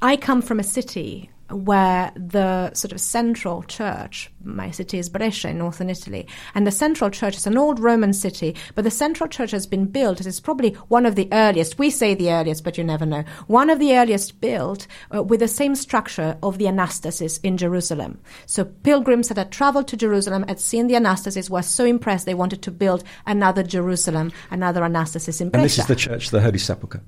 I 0.03 0.17
come 0.17 0.43
from 0.43 0.59
a 0.59 0.65
city 0.65 1.31
where 1.51 2.11
the 2.17 2.73
sort 2.73 2.93
of 2.93 3.01
central 3.01 3.63
church, 3.65 4.31
my 4.43 4.71
city 4.71 4.99
is 4.99 5.09
Brescia 5.09 5.49
in 5.49 5.59
northern 5.59 5.91
Italy, 5.91 6.27
and 6.55 6.67
the 6.67 6.71
central 6.71 7.11
church 7.11 7.37
is 7.37 7.47
an 7.47 7.59
old 7.59 7.79
Roman 7.79 8.13
city, 8.13 8.57
but 8.75 8.85
the 8.85 8.91
central 8.91 9.29
church 9.29 9.51
has 9.51 9.67
been 9.67 9.85
built, 9.87 10.21
it 10.21 10.27
is 10.27 10.41
probably 10.41 10.73
one 10.89 11.05
of 11.05 11.17
the 11.17 11.29
earliest, 11.33 11.79
we 11.79 11.91
say 11.91 12.15
the 12.15 12.31
earliest, 12.31 12.65
but 12.65 12.79
you 12.79 12.85
never 12.85 13.05
know, 13.05 13.25
one 13.47 13.69
of 13.69 13.79
the 13.79 13.97
earliest 13.97 14.41
built 14.41 14.87
uh, 15.15 15.23
with 15.23 15.41
the 15.41 15.49
same 15.49 15.75
structure 15.75 16.37
of 16.43 16.59
the 16.59 16.65
anastasis 16.65 17.39
in 17.43 17.57
Jerusalem. 17.59 18.19
So 18.47 18.65
pilgrims 18.65 19.29
that 19.29 19.37
had 19.37 19.53
traveled 19.53 19.89
to 19.89 19.97
Jerusalem 19.97 20.45
had 20.49 20.61
seen 20.61 20.87
the 20.87 20.95
anastasis, 20.95 21.51
were 21.51 21.63
so 21.63 21.85
impressed 21.85 22.25
they 22.25 22.35
wanted 22.35 22.63
to 22.63 22.71
build 22.71 23.05
another 23.27 23.63
Jerusalem, 23.63 24.33
another 24.51 24.81
anastasis 24.81 25.41
in 25.41 25.51
Brescia. 25.51 25.63
And 25.63 25.65
this 25.65 25.79
is 25.79 25.87
the 25.87 25.97
church, 25.97 26.31
the 26.31 26.41
Holy 26.41 26.59
Sepulchre? 26.59 27.03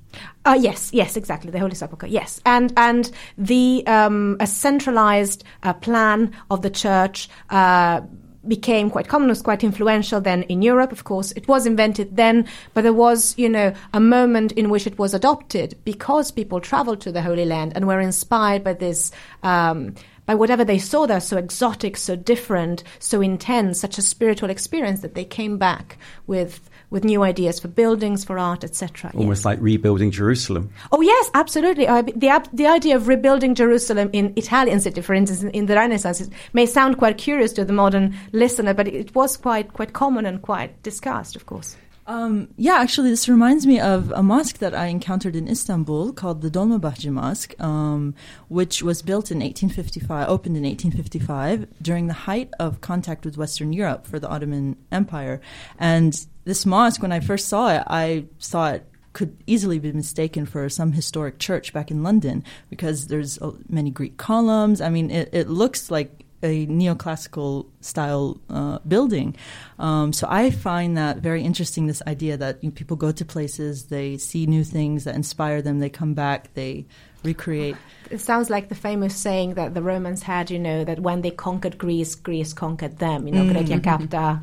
Uh, 0.45 0.59
yes, 0.61 0.93
yes, 0.93 1.17
exactly, 1.17 1.51
the 1.51 1.59
Holy 1.59 1.75
Sepulchre, 1.75 2.07
yes. 2.07 2.41
And, 2.45 2.73
and 2.77 3.11
the, 3.39 3.83
um, 3.87 4.26
a 4.41 4.47
centralized 4.47 5.45
uh, 5.63 5.73
plan 5.73 6.33
of 6.51 6.63
the 6.63 6.71
church 6.71 7.29
uh, 7.51 8.01
became 8.47 8.91
quite 8.91 9.09
common, 9.09 9.29
was 9.29 9.43
quite 9.43 9.65
influential 9.65 10.21
then 10.21 10.43
in 10.45 10.63
Europe. 10.63 10.93
Of 10.93 11.05
course, 11.05 11.33
it 11.33 11.49
was 11.49 11.67
invented 11.67 12.17
then, 12.17 12.47
but 12.75 12.83
there 12.83 12.93
was, 12.93 13.37
you 13.39 13.49
know, 13.49 13.75
a 13.93 14.01
moment 14.01 14.53
in 14.53 14.71
which 14.71 14.87
it 14.87 14.99
was 14.99 15.15
adopted 15.15 15.77
because 15.85 16.31
people 16.31 16.61
traveled 16.61 17.01
to 17.03 17.13
the 17.13 17.23
Holy 17.23 17.45
Land 17.45 17.73
and 17.75 17.87
were 17.87 18.01
inspired 18.01 18.65
by 18.65 18.75
this. 18.75 19.11
Um, 19.43 19.95
by 20.27 20.35
whatever 20.35 20.65
they 20.65 20.81
saw 20.81 21.07
there, 21.07 21.21
so 21.21 21.37
exotic, 21.37 21.97
so 21.97 22.17
different, 22.17 22.83
so 22.99 23.21
intense, 23.21 23.79
such 23.79 23.97
a 23.97 24.03
spiritual 24.03 24.51
experience 24.51 24.99
that 25.03 25.15
they 25.15 25.25
came 25.25 25.57
back 25.57 25.99
with 26.27 26.69
with 26.91 27.05
new 27.05 27.23
ideas 27.23 27.59
for 27.59 27.69
buildings, 27.69 28.25
for 28.25 28.39
art, 28.39 28.65
etc. 28.65 29.11
Almost 29.15 29.41
yes. 29.41 29.45
like 29.45 29.59
rebuilding 29.61 30.11
Jerusalem. 30.11 30.71
Oh 30.93 31.01
yes, 31.01 31.31
absolutely. 31.35 31.87
Uh, 31.87 32.03
the 32.03 32.49
the 32.53 32.67
idea 32.67 32.97
of 32.97 33.09
rebuilding 33.09 33.55
Jerusalem 33.55 34.11
in 34.13 34.33
Italian 34.37 34.81
city, 34.81 35.01
for 35.01 35.15
instance, 35.15 35.43
in 35.43 35.67
the 35.67 35.75
Renaissance, 35.75 36.29
may 36.53 36.67
sound 36.67 36.99
quite 36.99 37.19
curious 37.19 37.53
to 37.55 37.65
the 37.65 37.73
modern 37.73 38.15
listener, 38.33 38.75
but 38.75 38.89
it 38.89 39.15
was 39.15 39.37
quite 39.37 39.73
quite 39.73 39.93
common 39.93 40.27
and 40.27 40.43
quite 40.43 40.83
discussed, 40.83 41.37
of 41.37 41.47
course. 41.47 41.77
Um, 42.07 42.49
yeah, 42.57 42.77
actually, 42.77 43.11
this 43.11 43.29
reminds 43.29 43.67
me 43.67 43.81
of 43.81 44.13
a 44.13 44.23
mosque 44.23 44.59
that 44.59 44.75
I 44.75 44.87
encountered 44.87 45.35
in 45.35 45.49
Istanbul 45.49 46.13
called 46.13 46.41
the 46.41 46.51
Dolmabahce 46.51 47.11
Mosque, 47.11 47.59
um, 47.61 48.15
which 48.49 48.81
was 48.83 49.03
built 49.03 49.33
in 49.33 49.39
1855, 49.39 50.29
opened 50.29 50.57
in 50.57 50.63
1855 50.63 51.67
during 51.83 52.07
the 52.07 52.13
height 52.13 52.51
of 52.61 52.81
contact 52.81 53.25
with 53.25 53.37
Western 53.37 53.73
Europe 53.73 54.07
for 54.07 54.21
the 54.21 54.29
Ottoman 54.29 54.77
Empire. 54.93 55.41
And 55.79 56.27
this 56.45 56.65
mosque, 56.65 57.03
when 57.03 57.13
I 57.13 57.19
first 57.19 57.49
saw 57.49 57.75
it, 57.75 57.83
I 57.89 58.27
it 58.55 58.87
could 59.13 59.37
easily 59.47 59.79
be 59.79 59.91
mistaken 59.93 60.47
for 60.47 60.69
some 60.69 60.93
historic 60.93 61.39
church 61.39 61.73
back 61.73 61.91
in 61.91 62.03
London 62.03 62.45
because 62.69 63.07
there's 63.09 63.39
many 63.69 63.91
Greek 63.91 64.17
columns. 64.19 64.81
I 64.81 64.91
mean, 64.91 65.11
it, 65.11 65.31
it 65.33 65.49
looks 65.49 65.91
like 65.91 66.26
a 66.43 66.67
neoclassical 66.67 67.67
style 67.81 68.39
uh, 68.51 68.79
building. 68.87 69.37
Um, 69.79 70.13
so 70.13 70.27
I 70.31 70.51
find 70.51 70.97
that 70.97 71.19
very 71.19 71.43
interesting. 71.43 71.87
This 71.87 72.03
idea 72.07 72.37
that 72.37 72.63
you 72.63 72.71
know, 72.71 72.75
people 72.75 72.97
go 72.97 73.13
to 73.13 73.25
places, 73.25 73.87
they 73.87 74.17
see 74.17 74.47
new 74.47 74.65
things 74.65 75.05
that 75.05 75.15
inspire 75.15 75.63
them, 75.63 75.79
they 75.79 75.91
come 75.91 76.15
back, 76.15 76.53
they 76.55 76.87
recreate. 77.23 77.77
It 78.11 78.21
sounds 78.21 78.51
like 78.51 78.69
the 78.69 78.75
famous 78.75 79.17
saying 79.17 79.55
that 79.55 79.75
the 79.75 79.83
Romans 79.83 80.23
had, 80.23 80.51
you 80.51 80.59
know, 80.59 80.85
that 80.85 81.01
when 81.01 81.23
they 81.23 81.31
conquered 81.31 81.77
Greece, 81.77 82.15
Greece 82.15 82.53
conquered 82.53 82.99
them. 82.99 83.27
You 83.27 83.35
know, 83.35 83.43
mm-hmm. 83.43 83.57
Graecia 83.57 83.81
capta 83.81 84.43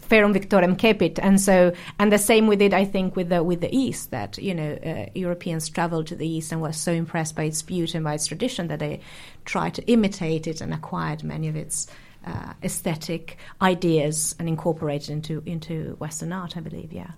Ferrum 0.00 0.34
Victorem 0.34 1.18
and 1.22 1.40
so 1.40 1.72
and 1.98 2.12
the 2.12 2.18
same 2.18 2.46
with 2.46 2.60
it, 2.60 2.74
I 2.74 2.84
think, 2.84 3.16
with 3.16 3.30
the 3.30 3.42
with 3.42 3.60
the 3.60 3.74
East. 3.74 4.10
That 4.10 4.36
you 4.38 4.54
know, 4.54 4.72
uh, 4.84 5.06
Europeans 5.14 5.68
traveled 5.68 6.06
to 6.08 6.16
the 6.16 6.28
East 6.28 6.52
and 6.52 6.60
were 6.60 6.72
so 6.72 6.92
impressed 6.92 7.34
by 7.34 7.44
its 7.44 7.62
beauty 7.62 7.96
and 7.96 8.04
by 8.04 8.14
its 8.14 8.26
tradition 8.26 8.68
that 8.68 8.80
they 8.80 9.00
tried 9.44 9.74
to 9.74 9.82
imitate 9.86 10.46
it 10.46 10.60
and 10.60 10.74
acquired 10.74 11.24
many 11.24 11.48
of 11.48 11.56
its 11.56 11.86
uh, 12.26 12.52
aesthetic 12.62 13.36
ideas 13.60 14.34
and 14.38 14.48
incorporated 14.48 15.10
into 15.10 15.42
into 15.46 15.96
Western 15.98 16.32
art. 16.32 16.56
I 16.56 16.60
believe, 16.60 16.92
yeah. 16.92 17.12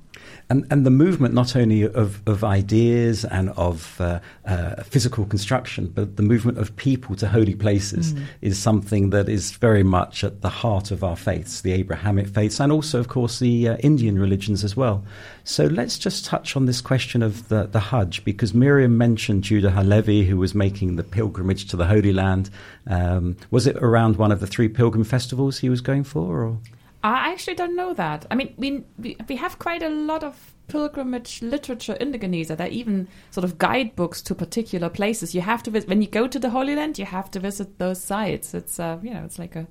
And, 0.48 0.66
and 0.70 0.86
the 0.86 0.90
movement 0.90 1.34
not 1.34 1.56
only 1.56 1.82
of, 1.82 2.26
of 2.26 2.44
ideas 2.44 3.24
and 3.24 3.50
of 3.50 4.00
uh, 4.00 4.20
uh, 4.46 4.82
physical 4.82 5.26
construction, 5.26 5.88
but 5.88 6.16
the 6.16 6.22
movement 6.22 6.58
of 6.58 6.74
people 6.76 7.16
to 7.16 7.28
holy 7.28 7.54
places 7.54 8.14
mm. 8.14 8.24
is 8.40 8.58
something 8.58 9.10
that 9.10 9.28
is 9.28 9.52
very 9.52 9.82
much 9.82 10.24
at 10.24 10.40
the 10.40 10.48
heart 10.48 10.90
of 10.90 11.02
our 11.04 11.16
faiths, 11.16 11.60
the 11.62 11.72
Abrahamic 11.72 12.28
faiths, 12.28 12.60
and 12.60 12.72
also, 12.72 12.98
of 12.98 13.08
course, 13.08 13.38
the 13.40 13.68
uh, 13.68 13.76
Indian 13.78 14.18
religions 14.18 14.64
as 14.64 14.76
well. 14.76 15.04
So 15.48 15.66
let's 15.66 15.96
just 15.96 16.24
touch 16.24 16.56
on 16.56 16.66
this 16.66 16.80
question 16.80 17.22
of 17.22 17.48
the, 17.48 17.68
the 17.68 17.78
Hajj, 17.78 18.24
because 18.24 18.52
Miriam 18.52 18.98
mentioned 18.98 19.44
Judah 19.44 19.70
Halevi, 19.70 20.24
who 20.24 20.38
was 20.38 20.56
making 20.56 20.96
the 20.96 21.04
pilgrimage 21.04 21.68
to 21.68 21.76
the 21.76 21.86
Holy 21.86 22.12
Land. 22.12 22.50
Um, 22.88 23.36
was 23.52 23.68
it 23.68 23.76
around 23.76 24.16
one 24.16 24.32
of 24.32 24.40
the 24.40 24.48
three 24.48 24.68
pilgrim 24.68 25.04
festivals 25.04 25.58
he 25.58 25.68
was 25.68 25.80
going 25.80 26.02
for? 26.02 26.42
Or? 26.42 26.58
I 27.04 27.30
actually 27.30 27.54
don't 27.54 27.76
know 27.76 27.94
that. 27.94 28.26
I 28.28 28.34
mean, 28.34 28.54
we, 28.56 29.16
we, 29.28 29.36
have 29.36 29.60
quite 29.60 29.84
a 29.84 29.88
lot 29.88 30.24
of 30.24 30.52
pilgrimage 30.66 31.40
literature 31.42 31.94
in 31.94 32.10
the 32.10 32.18
Geniza. 32.18 32.56
There 32.56 32.66
are 32.66 32.70
even 32.70 33.06
sort 33.30 33.44
of 33.44 33.56
guidebooks 33.56 34.22
to 34.22 34.34
particular 34.34 34.88
places. 34.88 35.32
You 35.32 35.42
have 35.42 35.62
to 35.62 35.70
visit 35.70 35.88
when 35.88 36.02
you 36.02 36.08
go 36.08 36.26
to 36.26 36.40
the 36.40 36.50
Holy 36.50 36.74
Land. 36.74 36.98
You 36.98 37.04
have 37.04 37.30
to 37.30 37.38
visit 37.38 37.78
those 37.78 38.02
sites. 38.02 38.52
It's 38.52 38.80
uh, 38.80 38.98
you 39.00 39.14
know, 39.14 39.22
it's 39.24 39.38
like 39.38 39.54
a 39.54 39.68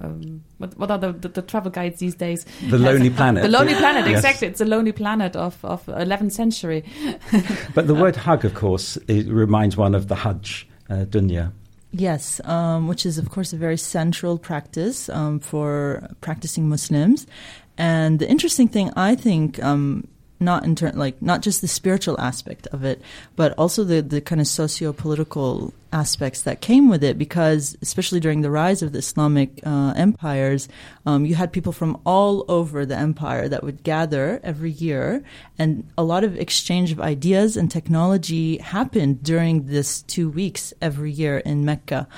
um, 0.00 0.42
what, 0.58 0.76
what 0.78 0.90
are 0.90 0.98
the, 0.98 1.12
the, 1.12 1.28
the, 1.28 1.42
travel 1.42 1.70
guides 1.70 1.98
these 2.00 2.14
days? 2.14 2.46
The 2.68 2.78
Lonely 2.78 3.10
Planet. 3.10 3.42
the 3.42 3.48
Lonely 3.48 3.74
Planet, 3.74 4.06
yes. 4.06 4.18
exactly. 4.18 4.48
It's 4.48 4.58
the 4.58 4.64
Lonely 4.64 4.92
Planet 4.92 5.36
of, 5.36 5.62
of 5.64 5.84
11th 5.86 6.32
century. 6.32 6.84
but 7.74 7.86
the 7.86 7.94
word 7.94 8.16
hug, 8.16 8.44
of 8.44 8.54
course, 8.54 8.96
it 9.08 9.26
reminds 9.26 9.76
one 9.76 9.94
of 9.94 10.08
the 10.08 10.14
Hajj, 10.14 10.68
uh, 10.88 11.04
dunya. 11.04 11.52
Yes, 11.92 12.40
um, 12.44 12.86
which 12.86 13.04
is, 13.04 13.18
of 13.18 13.30
course, 13.30 13.52
a 13.52 13.56
very 13.56 13.76
central 13.76 14.38
practice 14.38 15.08
um, 15.08 15.40
for 15.40 16.08
practicing 16.20 16.68
Muslims. 16.68 17.26
And 17.76 18.18
the 18.18 18.28
interesting 18.28 18.68
thing, 18.68 18.92
I 18.96 19.16
think, 19.16 19.62
um, 19.62 20.06
not 20.40 20.64
in 20.64 20.74
turn 20.74 20.96
like 20.96 21.20
not 21.20 21.42
just 21.42 21.60
the 21.60 21.68
spiritual 21.68 22.18
aspect 22.20 22.66
of 22.68 22.82
it, 22.84 23.00
but 23.36 23.52
also 23.58 23.84
the 23.84 24.00
the 24.00 24.20
kind 24.20 24.40
of 24.40 24.46
socio 24.46 24.92
political 24.92 25.72
aspects 25.92 26.42
that 26.42 26.60
came 26.60 26.88
with 26.88 27.04
it. 27.04 27.18
Because 27.18 27.76
especially 27.82 28.20
during 28.20 28.40
the 28.40 28.50
rise 28.50 28.82
of 28.82 28.92
the 28.92 28.98
Islamic 28.98 29.60
uh, 29.64 29.92
empires, 29.96 30.68
um, 31.04 31.26
you 31.26 31.34
had 31.34 31.52
people 31.52 31.72
from 31.72 32.00
all 32.06 32.44
over 32.48 32.86
the 32.86 32.96
empire 32.96 33.48
that 33.48 33.62
would 33.62 33.82
gather 33.82 34.40
every 34.42 34.70
year, 34.70 35.22
and 35.58 35.86
a 35.98 36.02
lot 36.02 36.24
of 36.24 36.36
exchange 36.38 36.90
of 36.90 37.00
ideas 37.00 37.56
and 37.56 37.70
technology 37.70 38.56
happened 38.58 39.22
during 39.22 39.66
this 39.66 40.02
two 40.02 40.30
weeks 40.30 40.72
every 40.80 41.12
year 41.12 41.38
in 41.38 41.64
Mecca, 41.64 42.08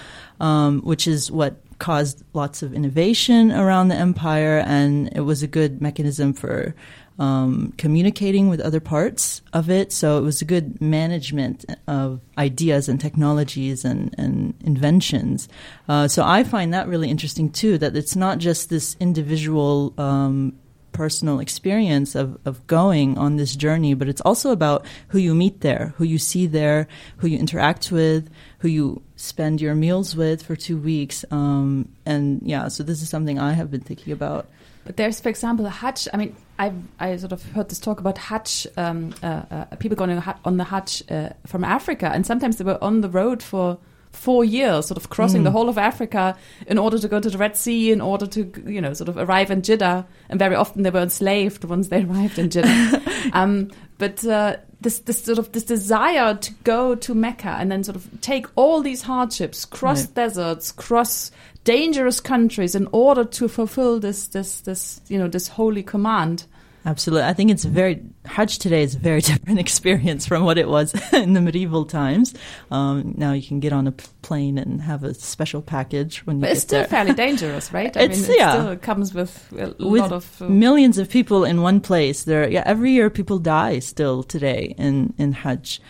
um, 0.40 0.80
which 0.82 1.08
is 1.08 1.30
what 1.30 1.56
caused 1.82 2.22
lots 2.32 2.62
of 2.62 2.72
innovation 2.72 3.50
around 3.50 3.88
the 3.88 3.96
empire, 3.96 4.62
and 4.64 5.10
it 5.16 5.22
was 5.22 5.42
a 5.42 5.48
good 5.48 5.82
mechanism 5.82 6.32
for 6.32 6.76
um, 7.22 7.72
communicating 7.78 8.48
with 8.48 8.60
other 8.60 8.80
parts 8.80 9.42
of 9.52 9.70
it. 9.70 9.92
So 9.92 10.18
it 10.18 10.22
was 10.22 10.42
a 10.42 10.44
good 10.44 10.80
management 10.80 11.64
of 11.86 12.20
ideas 12.36 12.88
and 12.88 13.00
technologies 13.00 13.84
and, 13.84 14.12
and 14.18 14.54
inventions. 14.64 15.48
Uh, 15.88 16.08
so 16.08 16.24
I 16.24 16.42
find 16.42 16.74
that 16.74 16.88
really 16.88 17.08
interesting 17.08 17.48
too, 17.50 17.78
that 17.78 17.94
it's 17.96 18.16
not 18.16 18.38
just 18.38 18.70
this 18.70 18.96
individual 18.98 19.94
um, 19.98 20.54
personal 20.90 21.38
experience 21.38 22.16
of, 22.16 22.40
of 22.44 22.66
going 22.66 23.16
on 23.16 23.36
this 23.36 23.54
journey, 23.54 23.94
but 23.94 24.08
it's 24.08 24.20
also 24.22 24.50
about 24.50 24.84
who 25.08 25.18
you 25.18 25.32
meet 25.32 25.60
there, 25.60 25.94
who 25.98 26.04
you 26.04 26.18
see 26.18 26.48
there, 26.48 26.88
who 27.18 27.28
you 27.28 27.38
interact 27.38 27.92
with, 27.92 28.28
who 28.58 28.68
you 28.68 29.00
spend 29.14 29.60
your 29.60 29.76
meals 29.76 30.16
with 30.16 30.42
for 30.42 30.56
two 30.56 30.76
weeks. 30.76 31.24
Um, 31.30 31.88
and 32.04 32.42
yeah, 32.42 32.66
so 32.66 32.82
this 32.82 33.00
is 33.00 33.08
something 33.08 33.38
I 33.38 33.52
have 33.52 33.70
been 33.70 33.80
thinking 33.80 34.12
about. 34.12 34.48
But 34.84 34.96
there's, 34.96 35.20
for 35.20 35.28
example, 35.28 35.64
the 35.64 35.70
Hajj. 35.70 36.08
I 36.12 36.16
mean, 36.16 36.34
I've 36.58 36.74
I 36.98 37.16
sort 37.16 37.32
of 37.32 37.42
heard 37.52 37.68
this 37.68 37.78
talk 37.78 38.00
about 38.00 38.18
Hajj, 38.18 38.66
um, 38.76 39.14
uh, 39.22 39.42
uh, 39.50 39.64
people 39.76 39.96
going 39.96 40.22
on 40.44 40.56
the 40.56 40.64
Hajj 40.64 41.04
uh, 41.10 41.30
from 41.46 41.64
Africa, 41.64 42.10
and 42.12 42.26
sometimes 42.26 42.56
they 42.56 42.64
were 42.64 42.82
on 42.82 43.00
the 43.00 43.08
road 43.08 43.42
for 43.42 43.78
four 44.12 44.44
years, 44.44 44.86
sort 44.86 44.98
of 44.98 45.10
crossing 45.10 45.40
mm. 45.40 45.44
the 45.44 45.50
whole 45.50 45.68
of 45.68 45.78
Africa 45.78 46.36
in 46.66 46.78
order 46.78 46.98
to 46.98 47.08
go 47.08 47.18
to 47.18 47.30
the 47.30 47.38
Red 47.38 47.56
Sea, 47.56 47.90
in 47.90 48.00
order 48.00 48.26
to, 48.26 48.52
you 48.66 48.80
know, 48.80 48.92
sort 48.92 49.08
of 49.08 49.16
arrive 49.16 49.50
in 49.50 49.62
Jeddah. 49.62 50.06
And 50.28 50.38
very 50.38 50.54
often 50.54 50.82
they 50.82 50.90
were 50.90 51.00
enslaved 51.00 51.64
once 51.64 51.88
they 51.88 52.02
arrived 52.04 52.38
in 52.38 52.50
Jeddah. 52.50 53.02
um, 53.32 53.70
but 53.98 54.24
uh, 54.24 54.56
this, 54.80 55.00
this 55.00 55.24
sort 55.24 55.38
of 55.38 55.52
this 55.52 55.64
desire 55.64 56.34
to 56.34 56.52
go 56.64 56.94
to 56.94 57.14
Mecca 57.14 57.56
and 57.58 57.70
then 57.70 57.84
sort 57.84 57.96
of 57.96 58.20
take 58.20 58.46
all 58.54 58.82
these 58.82 59.02
hardships, 59.02 59.64
cross 59.64 60.04
right. 60.06 60.14
deserts, 60.14 60.72
cross 60.72 61.30
dangerous 61.64 62.20
countries 62.20 62.74
in 62.74 62.88
order 62.92 63.24
to 63.24 63.48
fulfill 63.48 64.00
this 64.00 64.28
this 64.28 64.60
this 64.62 65.00
you 65.08 65.18
know 65.18 65.28
this 65.28 65.48
holy 65.48 65.82
command 65.82 66.46
Absolutely. 66.84 67.28
I 67.28 67.32
think 67.32 67.50
it's 67.50 67.64
very, 67.64 68.02
Hajj 68.24 68.58
today 68.58 68.82
is 68.82 68.96
a 68.96 68.98
very 68.98 69.20
different 69.22 69.60
experience 69.60 70.26
from 70.26 70.44
what 70.44 70.58
it 70.58 70.68
was 70.68 70.94
in 71.12 71.32
the 71.32 71.40
medieval 71.40 71.84
times. 71.84 72.34
Um, 72.70 73.14
now 73.16 73.32
you 73.32 73.46
can 73.46 73.60
get 73.60 73.72
on 73.72 73.86
a 73.86 73.92
plane 73.92 74.58
and 74.58 74.80
have 74.82 75.04
a 75.04 75.14
special 75.14 75.62
package 75.62 76.26
when 76.26 76.36
you 76.36 76.40
but 76.42 76.50
it's 76.50 76.62
still 76.62 76.80
there. 76.80 76.88
fairly 76.88 77.12
dangerous, 77.14 77.72
right? 77.72 77.96
I 77.96 78.02
it's, 78.02 78.22
mean, 78.22 78.32
it 78.32 78.38
yeah. 78.38 78.52
still 78.52 78.76
comes 78.76 79.14
with 79.14 79.52
a 79.52 79.74
with 79.78 80.02
lot 80.02 80.12
of. 80.12 80.42
Uh, 80.42 80.48
millions 80.48 80.98
of 80.98 81.08
people 81.08 81.44
in 81.44 81.62
one 81.62 81.80
place. 81.80 82.24
There, 82.24 82.48
yeah, 82.48 82.62
every 82.66 82.92
year 82.92 83.10
people 83.10 83.38
die 83.38 83.78
still 83.78 84.22
today 84.22 84.74
in, 84.76 85.14
in 85.18 85.32
Hajj. 85.32 85.80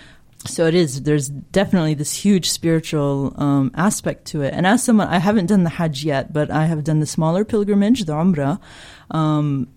So 0.44 0.66
it 0.66 0.74
is. 0.74 1.02
There's 1.02 1.28
definitely 1.28 1.94
this 1.94 2.14
huge 2.14 2.50
spiritual 2.50 3.32
um, 3.36 3.70
aspect 3.74 4.24
to 4.26 4.42
it. 4.42 4.52
And 4.54 4.66
as 4.66 4.82
someone, 4.82 5.08
I 5.08 5.18
haven't 5.18 5.46
done 5.46 5.62
the 5.62 5.70
Hajj 5.70 6.04
yet, 6.04 6.32
but 6.32 6.50
I 6.50 6.66
have 6.66 6.82
done 6.84 7.00
the 7.00 7.06
smaller 7.06 7.44
pilgrimage, 7.44 8.04
the 8.04 8.14
Umrah. 8.14 8.60
Um, 9.10 9.68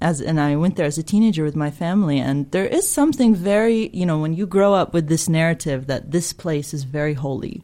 as 0.00 0.20
and 0.20 0.40
I 0.40 0.56
went 0.56 0.76
there 0.76 0.86
as 0.86 0.98
a 0.98 1.02
teenager 1.02 1.44
with 1.44 1.56
my 1.56 1.70
family, 1.70 2.20
and 2.20 2.50
there 2.52 2.66
is 2.66 2.88
something 2.88 3.34
very, 3.34 3.88
you 3.88 4.06
know, 4.06 4.18
when 4.18 4.32
you 4.32 4.46
grow 4.46 4.72
up 4.72 4.94
with 4.94 5.08
this 5.08 5.28
narrative 5.28 5.88
that 5.88 6.12
this 6.12 6.32
place 6.32 6.72
is 6.72 6.84
very 6.84 7.14
holy, 7.14 7.62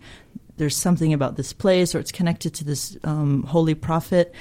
there's 0.56 0.76
something 0.76 1.12
about 1.12 1.36
this 1.36 1.52
place, 1.52 1.94
or 1.94 2.00
it's 2.00 2.12
connected 2.12 2.54
to 2.54 2.64
this 2.64 2.96
um, 3.04 3.44
holy 3.44 3.74
prophet, 3.74 4.34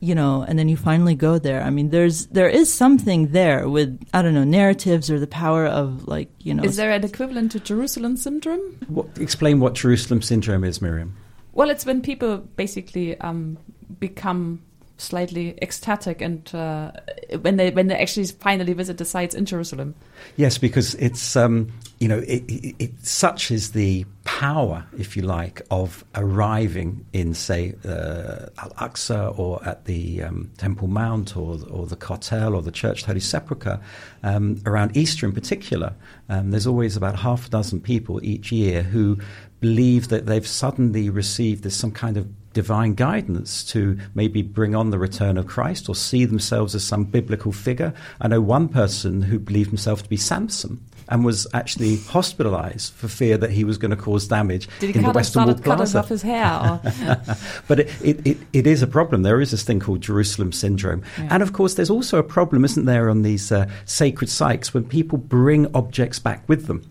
you 0.00 0.14
know, 0.14 0.42
and 0.48 0.58
then 0.58 0.68
you 0.68 0.78
finally 0.78 1.14
go 1.14 1.38
there. 1.38 1.62
I 1.62 1.68
mean, 1.68 1.90
there's 1.90 2.26
there 2.26 2.48
is 2.48 2.72
something 2.72 3.28
there 3.32 3.68
with 3.68 4.00
I 4.14 4.22
don't 4.22 4.34
know 4.34 4.44
narratives 4.44 5.10
or 5.10 5.20
the 5.20 5.26
power 5.26 5.66
of 5.66 6.08
like 6.08 6.30
you 6.40 6.54
know. 6.54 6.64
Is 6.64 6.76
there 6.76 6.90
an 6.90 7.04
equivalent 7.04 7.52
to 7.52 7.60
Jerusalem 7.60 8.16
syndrome? 8.16 8.60
What, 8.88 9.06
explain 9.18 9.60
what 9.60 9.74
Jerusalem 9.74 10.22
syndrome 10.22 10.64
is, 10.64 10.80
Miriam. 10.80 11.14
Well, 11.52 11.68
it's 11.68 11.84
when 11.84 12.00
people 12.00 12.38
basically 12.38 13.20
um, 13.20 13.58
become 13.98 14.62
slightly 14.96 15.58
ecstatic 15.62 16.20
and 16.20 16.54
uh, 16.54 16.92
when 17.40 17.56
they 17.56 17.70
when 17.70 17.88
they 17.88 17.96
actually 17.96 18.26
finally 18.26 18.72
visit 18.72 18.96
the 18.96 19.04
sites 19.04 19.34
in 19.34 19.44
Jerusalem. 19.44 19.94
Yes, 20.36 20.56
because 20.56 20.94
it's 20.94 21.36
um, 21.36 21.72
you 22.00 22.08
know 22.08 22.18
it, 22.20 22.42
it, 22.48 22.74
it, 22.78 23.06
such 23.06 23.50
is 23.50 23.72
the 23.72 24.06
power, 24.24 24.86
if 24.96 25.16
you 25.16 25.22
like, 25.22 25.60
of 25.70 26.02
arriving 26.14 27.04
in 27.12 27.34
say 27.34 27.74
uh, 27.84 28.46
Al 28.58 28.70
Aqsa 28.88 29.38
or 29.38 29.62
at 29.66 29.84
the 29.84 30.22
um, 30.22 30.50
Temple 30.56 30.88
Mount 30.88 31.36
or 31.36 31.58
or 31.70 31.86
the 31.86 31.96
Kotel 31.96 32.54
or 32.54 32.62
the 32.62 32.72
Church 32.72 33.02
of 33.02 33.06
Holy 33.06 33.20
Sepulchre 33.20 33.78
um, 34.22 34.60
around 34.64 34.96
Easter 34.96 35.26
in 35.26 35.32
particular. 35.32 35.94
Um, 36.30 36.50
there's 36.50 36.66
always 36.66 36.96
about 36.96 37.16
half 37.16 37.46
a 37.46 37.50
dozen 37.50 37.82
people 37.82 38.18
each 38.24 38.50
year 38.50 38.82
who 38.82 39.18
believe 39.60 40.08
that 40.08 40.24
they've 40.24 40.46
suddenly 40.46 41.10
received 41.10 41.62
this 41.62 41.76
some 41.76 41.92
kind 41.92 42.16
of 42.16 42.26
divine 42.52 42.94
guidance 42.94 43.62
to 43.62 43.98
maybe 44.14 44.42
bring 44.42 44.74
on 44.74 44.90
the 44.90 44.98
return 44.98 45.36
of 45.36 45.46
Christ 45.46 45.88
or 45.88 45.94
see 45.94 46.24
themselves 46.24 46.74
as 46.74 46.82
some 46.82 47.04
biblical 47.04 47.52
figure. 47.52 47.92
I 48.20 48.28
know 48.28 48.40
one 48.40 48.68
person 48.68 49.22
who 49.22 49.38
believed 49.38 49.68
himself 49.68 50.02
to 50.02 50.08
be 50.08 50.16
Samson 50.16 50.84
and 51.10 51.24
was 51.24 51.46
actually 51.52 51.96
hospitalized 51.96 52.92
for 52.94 53.08
fear 53.08 53.36
that 53.36 53.50
he 53.50 53.64
was 53.64 53.78
going 53.78 53.90
to 53.90 53.96
cause 53.96 54.28
damage 54.28 54.68
Did 54.78 54.96
in 54.96 55.02
the 55.02 55.10
Western 55.10 55.46
Wall 55.46 55.54
Plaza. 55.54 55.92
Cut 55.92 56.04
off 56.04 56.08
his 56.08 56.22
hair? 56.22 56.80
but 57.68 57.80
it, 57.80 57.90
it, 58.02 58.26
it, 58.26 58.38
it 58.52 58.66
is 58.66 58.82
a 58.82 58.86
problem. 58.86 59.22
There 59.22 59.40
is 59.40 59.50
this 59.50 59.64
thing 59.64 59.80
called 59.80 60.00
Jerusalem 60.00 60.52
syndrome. 60.52 61.02
Yeah. 61.18 61.28
And 61.30 61.42
of 61.42 61.52
course, 61.52 61.74
there's 61.74 61.90
also 61.90 62.18
a 62.18 62.22
problem, 62.22 62.64
isn't 62.64 62.84
there, 62.84 63.10
on 63.10 63.22
these 63.22 63.50
uh, 63.50 63.68
sacred 63.84 64.30
sites 64.30 64.72
when 64.72 64.84
people 64.84 65.18
bring 65.18 65.74
objects 65.74 66.18
back 66.18 66.48
with 66.48 66.66
them. 66.66 66.82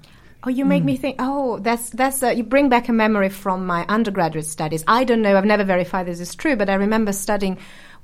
Oh, 0.43 0.49
you 0.49 0.63
make 0.63 0.83
mm. 0.83 0.87
me 0.87 0.97
think. 0.97 1.17
Oh, 1.19 1.59
that's 1.59 1.89
that's. 1.89 2.23
Uh, 2.23 2.29
you 2.29 2.43
bring 2.43 2.69
back 2.69 2.87
a 2.87 2.93
memory 2.93 3.27
from 3.27 3.65
my 3.65 3.85
undergraduate 3.89 4.45
studies. 4.45 4.85
I 4.87 5.03
don't 5.03 5.21
know. 5.21 5.37
I've 5.37 5.43
never 5.43 5.65
verified 5.65 6.05
this 6.05 6.21
is 6.21 6.33
true, 6.33 6.55
but 6.55 6.69
I 6.69 6.75
remember 6.75 7.11
studying 7.11 7.57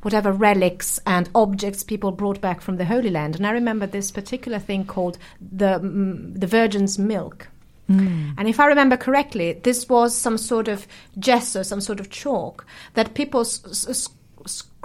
whatever 0.05 0.31
relics 0.31 0.99
and 1.07 1.27
objects 1.33 1.81
people 1.83 2.11
brought 2.11 2.39
back 2.39 2.61
from 2.61 2.77
the 2.77 2.85
Holy 2.85 3.09
Land, 3.09 3.35
and 3.35 3.45
I 3.45 3.49
remember 3.49 3.87
this 3.87 4.11
particular 4.11 4.59
thing 4.59 4.85
called 4.85 5.17
the 5.41 5.79
mm, 5.79 6.39
the 6.39 6.47
Virgin's 6.47 6.99
milk. 6.99 7.47
Mm. 7.89 8.35
And 8.37 8.47
if 8.47 8.59
I 8.59 8.67
remember 8.67 8.97
correctly, 8.97 9.53
this 9.63 9.89
was 9.89 10.15
some 10.15 10.37
sort 10.37 10.67
of 10.67 10.87
gesso, 11.19 11.63
some 11.63 11.81
sort 11.81 11.99
of 11.99 12.09
chalk 12.09 12.65
that 12.93 13.15
people 13.15 13.41
s- 13.41 13.87
s- 13.89 14.09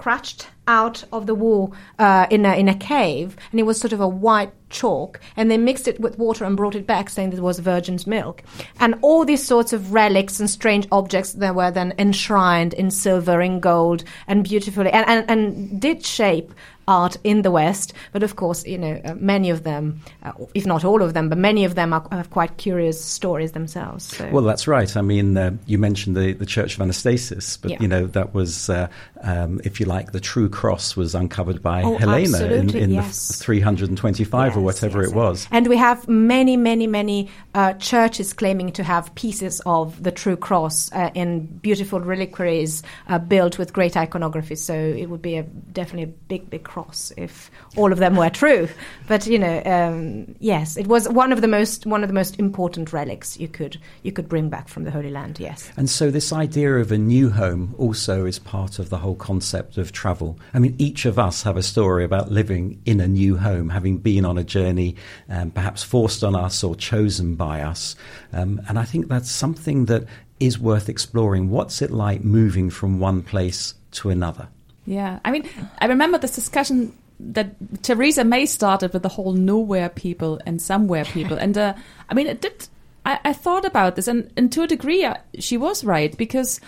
scratched 0.01 0.47
out 0.67 1.03
of 1.11 1.27
the 1.27 1.35
wall 1.35 1.75
uh, 1.99 2.25
in 2.31 2.43
a 2.43 2.55
in 2.55 2.67
a 2.67 2.73
cave, 2.73 3.35
and 3.51 3.59
it 3.59 3.63
was 3.63 3.79
sort 3.79 3.93
of 3.93 3.99
a 4.01 4.07
white 4.07 4.51
chalk, 4.71 5.19
and 5.35 5.51
they 5.51 5.57
mixed 5.57 5.87
it 5.87 5.99
with 5.99 6.17
water 6.17 6.43
and 6.43 6.57
brought 6.57 6.75
it 6.75 6.87
back, 6.87 7.07
saying 7.09 7.31
it 7.33 7.39
was 7.39 7.59
virgin's 7.59 8.07
milk. 8.07 8.41
And 8.79 8.95
all 9.03 9.25
these 9.25 9.45
sorts 9.45 9.73
of 9.73 9.93
relics 9.93 10.39
and 10.39 10.49
strange 10.49 10.87
objects 10.91 11.33
that 11.33 11.53
were 11.53 11.69
then 11.69 11.93
enshrined 11.99 12.73
in 12.73 12.89
silver, 12.89 13.41
in 13.41 13.59
gold, 13.59 14.03
and 14.27 14.43
beautifully, 14.43 14.89
and, 14.91 15.07
and, 15.07 15.29
and 15.29 15.79
did 15.79 16.03
shape 16.03 16.51
art 16.87 17.17
in 17.23 17.41
the 17.41 17.51
West. 17.51 17.93
But 18.11 18.23
of 18.23 18.35
course, 18.35 18.65
you 18.65 18.77
know, 18.77 19.01
uh, 19.05 19.15
many 19.15 19.49
of 19.49 19.63
them, 19.63 20.01
uh, 20.23 20.31
if 20.53 20.65
not 20.65 20.83
all 20.83 21.01
of 21.01 21.13
them, 21.13 21.29
but 21.29 21.37
many 21.37 21.65
of 21.65 21.75
them 21.75 21.93
are, 21.93 22.05
have 22.11 22.29
quite 22.29 22.57
curious 22.57 23.03
stories 23.03 23.51
themselves. 23.53 24.05
So. 24.05 24.29
Well, 24.31 24.43
that's 24.43 24.67
right. 24.67 24.95
I 24.95 25.01
mean, 25.01 25.37
uh, 25.37 25.51
you 25.65 25.77
mentioned 25.77 26.15
the, 26.15 26.33
the 26.33 26.45
Church 26.45 26.75
of 26.75 26.81
Anastasis, 26.85 27.61
but, 27.61 27.71
Yeah. 27.71 27.77
you 27.79 27.87
know, 27.87 28.07
that 28.07 28.33
was, 28.33 28.69
uh, 28.69 28.87
um, 29.21 29.61
if 29.63 29.79
you 29.79 29.85
like, 29.85 30.11
the 30.11 30.19
true 30.19 30.49
cross 30.49 30.95
was 30.95 31.15
uncovered 31.15 31.61
by 31.61 31.83
Oh, 31.83 31.97
Helena 31.97 32.45
in, 32.45 32.75
in 32.75 32.91
yes. 32.91 33.27
the 33.27 33.33
325 33.35 34.57
or 34.57 34.61
whatever 34.61 35.01
yes. 35.01 35.11
it 35.11 35.15
was. 35.15 35.47
And 35.51 35.67
we 35.67 35.77
have 35.77 36.07
many, 36.07 36.57
many, 36.57 36.87
many 36.87 37.29
uh, 37.53 37.73
churches 37.73 38.33
claiming 38.33 38.71
to 38.73 38.83
have 38.83 39.13
pieces 39.15 39.61
of 39.65 40.01
the 40.01 40.11
true 40.11 40.35
cross 40.35 40.91
uh, 40.91 41.11
in 41.13 41.45
beautiful 41.45 41.99
reliquaries 41.99 42.83
uh, 43.07 43.19
built 43.19 43.57
with 43.57 43.73
great 43.73 43.95
iconography. 43.97 44.55
So 44.55 44.73
it 44.73 45.07
would 45.07 45.21
be 45.21 45.37
a, 45.37 45.43
definitely 45.43 46.03
a 46.03 46.13
big, 46.27 46.49
big 46.49 46.63
cross 46.71 47.11
if 47.17 47.51
all 47.75 47.91
of 47.91 47.99
them 47.99 48.15
were 48.15 48.29
true. 48.29 48.67
But 49.07 49.27
you 49.27 49.37
know, 49.37 49.61
um, 49.65 50.35
yes, 50.39 50.77
it 50.77 50.87
was 50.87 51.07
one 51.09 51.33
of 51.33 51.41
the 51.41 51.47
most 51.47 51.85
one 51.85 52.01
of 52.03 52.07
the 52.07 52.13
most 52.13 52.39
important 52.39 52.93
relics 52.93 53.37
you 53.37 53.49
could 53.49 53.77
you 54.03 54.11
could 54.13 54.29
bring 54.29 54.49
back 54.49 54.69
from 54.69 54.85
the 54.85 54.91
Holy 54.91 55.11
Land. 55.11 55.39
Yes. 55.39 55.69
And 55.75 55.89
so, 55.89 56.09
this 56.09 56.31
idea 56.31 56.77
of 56.77 56.91
a 56.91 56.97
new 56.97 57.29
home 57.29 57.75
also 57.77 58.25
is 58.25 58.39
part 58.39 58.79
of 58.79 58.89
the 58.89 58.97
whole 58.97 59.15
concept 59.15 59.77
of 59.77 59.91
travel. 59.91 60.39
I 60.53 60.59
mean, 60.59 60.75
each 60.77 61.05
of 61.05 61.19
us 61.19 61.43
have 61.43 61.57
a 61.57 61.63
story 61.63 62.05
about 62.05 62.31
living 62.31 62.81
in 62.85 63.01
a 63.01 63.07
new 63.07 63.37
home, 63.37 63.69
having 63.69 63.97
been 63.97 64.25
on 64.25 64.37
a 64.37 64.43
journey, 64.43 64.95
um, 65.29 65.51
perhaps 65.51 65.83
forced 65.83 66.23
on 66.23 66.35
us 66.35 66.63
or 66.63 66.75
chosen 66.75 67.35
by 67.35 67.61
us. 67.61 67.95
Um, 68.31 68.61
and 68.69 68.79
I 68.79 68.85
think 68.85 69.09
that's 69.09 69.29
something 69.29 69.85
that 69.85 70.05
is 70.39 70.57
worth 70.57 70.87
exploring. 70.87 71.49
What's 71.49 71.81
it 71.81 71.91
like 71.91 72.23
moving 72.23 72.69
from 72.69 72.99
one 72.99 73.21
place 73.21 73.73
to 73.91 74.09
another? 74.09 74.47
Yeah, 74.91 75.19
I 75.23 75.31
mean, 75.31 75.47
I 75.79 75.85
remember 75.85 76.17
this 76.17 76.35
discussion 76.35 76.91
that 77.17 77.55
Theresa 77.81 78.25
May 78.25 78.45
started 78.45 78.91
with 78.91 79.03
the 79.03 79.07
whole 79.07 79.31
nowhere 79.31 79.87
people 79.87 80.41
and 80.45 80.61
somewhere 80.61 81.05
people, 81.05 81.37
and 81.37 81.57
uh, 81.57 81.75
I 82.09 82.13
mean, 82.13 82.27
it 82.27 82.41
did. 82.41 82.67
I, 83.05 83.17
I 83.23 83.31
thought 83.31 83.63
about 83.63 83.95
this, 83.95 84.09
and, 84.09 84.29
and 84.35 84.51
to 84.51 84.63
a 84.63 84.67
degree, 84.67 85.05
uh, 85.05 85.13
she 85.39 85.55
was 85.55 85.85
right 85.85 86.15
because 86.17 86.59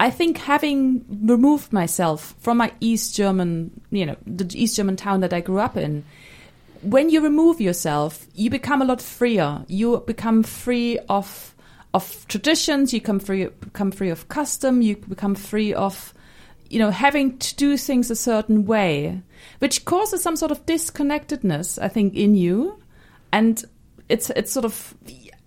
I 0.00 0.08
think 0.08 0.38
having 0.38 1.04
removed 1.22 1.70
myself 1.70 2.34
from 2.38 2.56
my 2.56 2.72
East 2.80 3.14
German, 3.14 3.78
you 3.90 4.06
know, 4.06 4.16
the 4.26 4.50
East 4.58 4.76
German 4.76 4.96
town 4.96 5.20
that 5.20 5.34
I 5.34 5.42
grew 5.42 5.58
up 5.58 5.76
in, 5.76 6.02
when 6.80 7.10
you 7.10 7.20
remove 7.20 7.60
yourself, 7.60 8.26
you 8.34 8.48
become 8.48 8.80
a 8.80 8.86
lot 8.86 9.02
freer. 9.02 9.66
You 9.68 10.02
become 10.06 10.44
free 10.44 10.98
of 11.10 11.54
of 11.92 12.26
traditions. 12.26 12.94
You 12.94 13.00
become 13.00 13.20
free 13.20 13.48
become 13.48 13.90
free 13.90 14.08
of 14.08 14.28
custom. 14.28 14.80
You 14.80 14.96
become 14.96 15.34
free 15.34 15.74
of 15.74 16.14
you 16.74 16.80
know 16.80 16.90
having 16.90 17.38
to 17.38 17.54
do 17.54 17.76
things 17.76 18.10
a 18.10 18.16
certain 18.16 18.66
way, 18.66 19.22
which 19.60 19.84
causes 19.84 20.22
some 20.22 20.34
sort 20.34 20.50
of 20.50 20.66
disconnectedness. 20.66 21.78
I 21.78 21.86
think 21.86 22.14
in 22.14 22.34
you, 22.34 22.82
and 23.32 23.64
it's 24.08 24.30
it's 24.30 24.50
sort 24.50 24.64
of. 24.64 24.94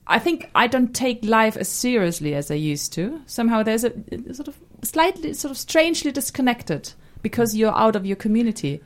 I 0.09 0.19
think 0.19 0.49
I 0.55 0.67
don't 0.67 0.95
take 0.95 1.19
life 1.25 1.57
as 1.57 1.67
seriously 1.67 2.33
as 2.33 2.49
I 2.49 2.55
used 2.55 2.93
to. 2.93 3.21
Somehow 3.25 3.61
there's 3.61 3.83
a, 3.83 3.91
a 4.29 4.33
sort 4.33 4.47
of 4.47 4.57
slightly, 4.83 5.33
sort 5.33 5.51
of 5.51 5.57
strangely 5.57 6.13
disconnected 6.13 6.93
because 7.21 7.53
you're 7.53 7.77
out 7.77 7.97
of 7.97 8.05
your 8.05 8.15
community. 8.15 8.81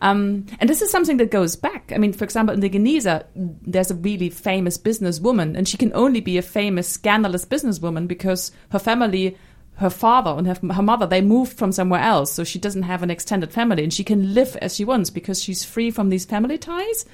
Um, 0.00 0.46
and 0.60 0.68
this 0.68 0.80
is 0.82 0.90
something 0.90 1.18
that 1.18 1.30
goes 1.30 1.56
back. 1.56 1.92
I 1.94 1.98
mean, 1.98 2.12
for 2.14 2.24
example, 2.24 2.54
in 2.54 2.60
the 2.60 2.70
Geniza, 2.70 3.24
there's 3.36 3.90
a 3.90 3.94
really 3.94 4.30
famous 4.30 4.78
businesswoman, 4.78 5.56
and 5.56 5.68
she 5.68 5.76
can 5.76 5.92
only 5.94 6.20
be 6.20 6.38
a 6.38 6.42
famous, 6.42 6.88
scandalous 6.88 7.44
businesswoman 7.44 8.08
because 8.08 8.50
her 8.70 8.80
family, 8.80 9.36
her 9.76 9.90
father 9.90 10.32
and 10.32 10.46
her, 10.46 10.74
her 10.74 10.82
mother, 10.82 11.06
they 11.06 11.20
moved 11.20 11.56
from 11.56 11.72
somewhere 11.72 12.00
else, 12.00 12.32
so 12.32 12.44
she 12.44 12.58
doesn't 12.58 12.82
have 12.82 13.02
an 13.02 13.10
extended 13.10 13.52
family, 13.52 13.82
and 13.82 13.92
she 13.92 14.04
can 14.04 14.34
live 14.34 14.56
as 14.56 14.76
she 14.76 14.84
wants 14.84 15.10
because 15.10 15.42
she's 15.42 15.64
free 15.64 15.90
from 15.90 16.08
these 16.08 16.24
family 16.24 16.58
ties. 16.58 17.04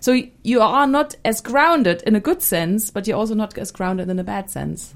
So 0.00 0.20
you 0.42 0.60
are 0.60 0.86
not 0.86 1.14
as 1.24 1.40
grounded 1.40 2.02
in 2.02 2.16
a 2.16 2.20
good 2.20 2.42
sense, 2.42 2.90
but 2.90 3.06
you're 3.06 3.18
also 3.18 3.34
not 3.34 3.56
as 3.58 3.70
grounded 3.70 4.08
in 4.08 4.18
a 4.18 4.24
bad 4.24 4.50
sense. 4.50 4.94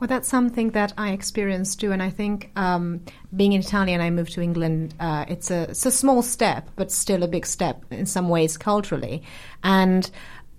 Well, 0.00 0.08
that's 0.08 0.28
something 0.28 0.70
that 0.70 0.94
I 0.96 1.10
experienced 1.10 1.80
too, 1.80 1.92
and 1.92 2.02
I 2.02 2.08
think 2.08 2.50
um, 2.56 3.02
being 3.36 3.54
an 3.54 3.60
Italian, 3.60 4.00
I 4.00 4.08
moved 4.08 4.32
to 4.32 4.40
England. 4.40 4.94
Uh, 4.98 5.26
it's 5.28 5.50
a 5.50 5.64
it's 5.64 5.84
a 5.84 5.90
small 5.90 6.22
step, 6.22 6.70
but 6.74 6.90
still 6.90 7.22
a 7.22 7.28
big 7.28 7.44
step 7.44 7.84
in 7.90 8.06
some 8.06 8.28
ways 8.28 8.56
culturally, 8.56 9.22
and. 9.62 10.10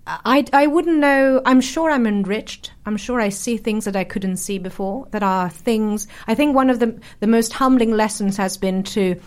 I, 0.08 0.46
I 0.52 0.68
wouldn't 0.68 0.98
know. 0.98 1.42
I'm 1.46 1.62
sure 1.62 1.92
I'm 1.92 2.08
enriched. 2.08 2.72
I'm 2.86 2.98
sure 2.98 3.22
I 3.22 3.30
see 3.30 3.58
things 3.58 3.86
that 3.86 3.96
I 3.96 4.04
couldn't 4.04 4.38
see 4.38 4.58
before. 4.58 5.08
That 5.12 5.24
are 5.24 5.50
things. 5.50 6.08
I 6.28 6.36
think 6.36 6.56
one 6.56 6.70
of 6.70 6.80
the 6.80 7.00
the 7.20 7.28
most 7.28 7.54
humbling 7.54 7.92
lessons 7.92 8.38
has 8.38 8.58
been 8.58 8.84
to 8.84 9.20